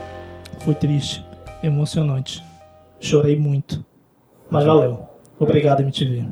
[0.61, 1.25] Foi triste,
[1.63, 2.43] emocionante.
[3.01, 3.85] Chorei muito.
[4.55, 5.09] Mas valeu.
[5.39, 6.29] Obrigado, MTV.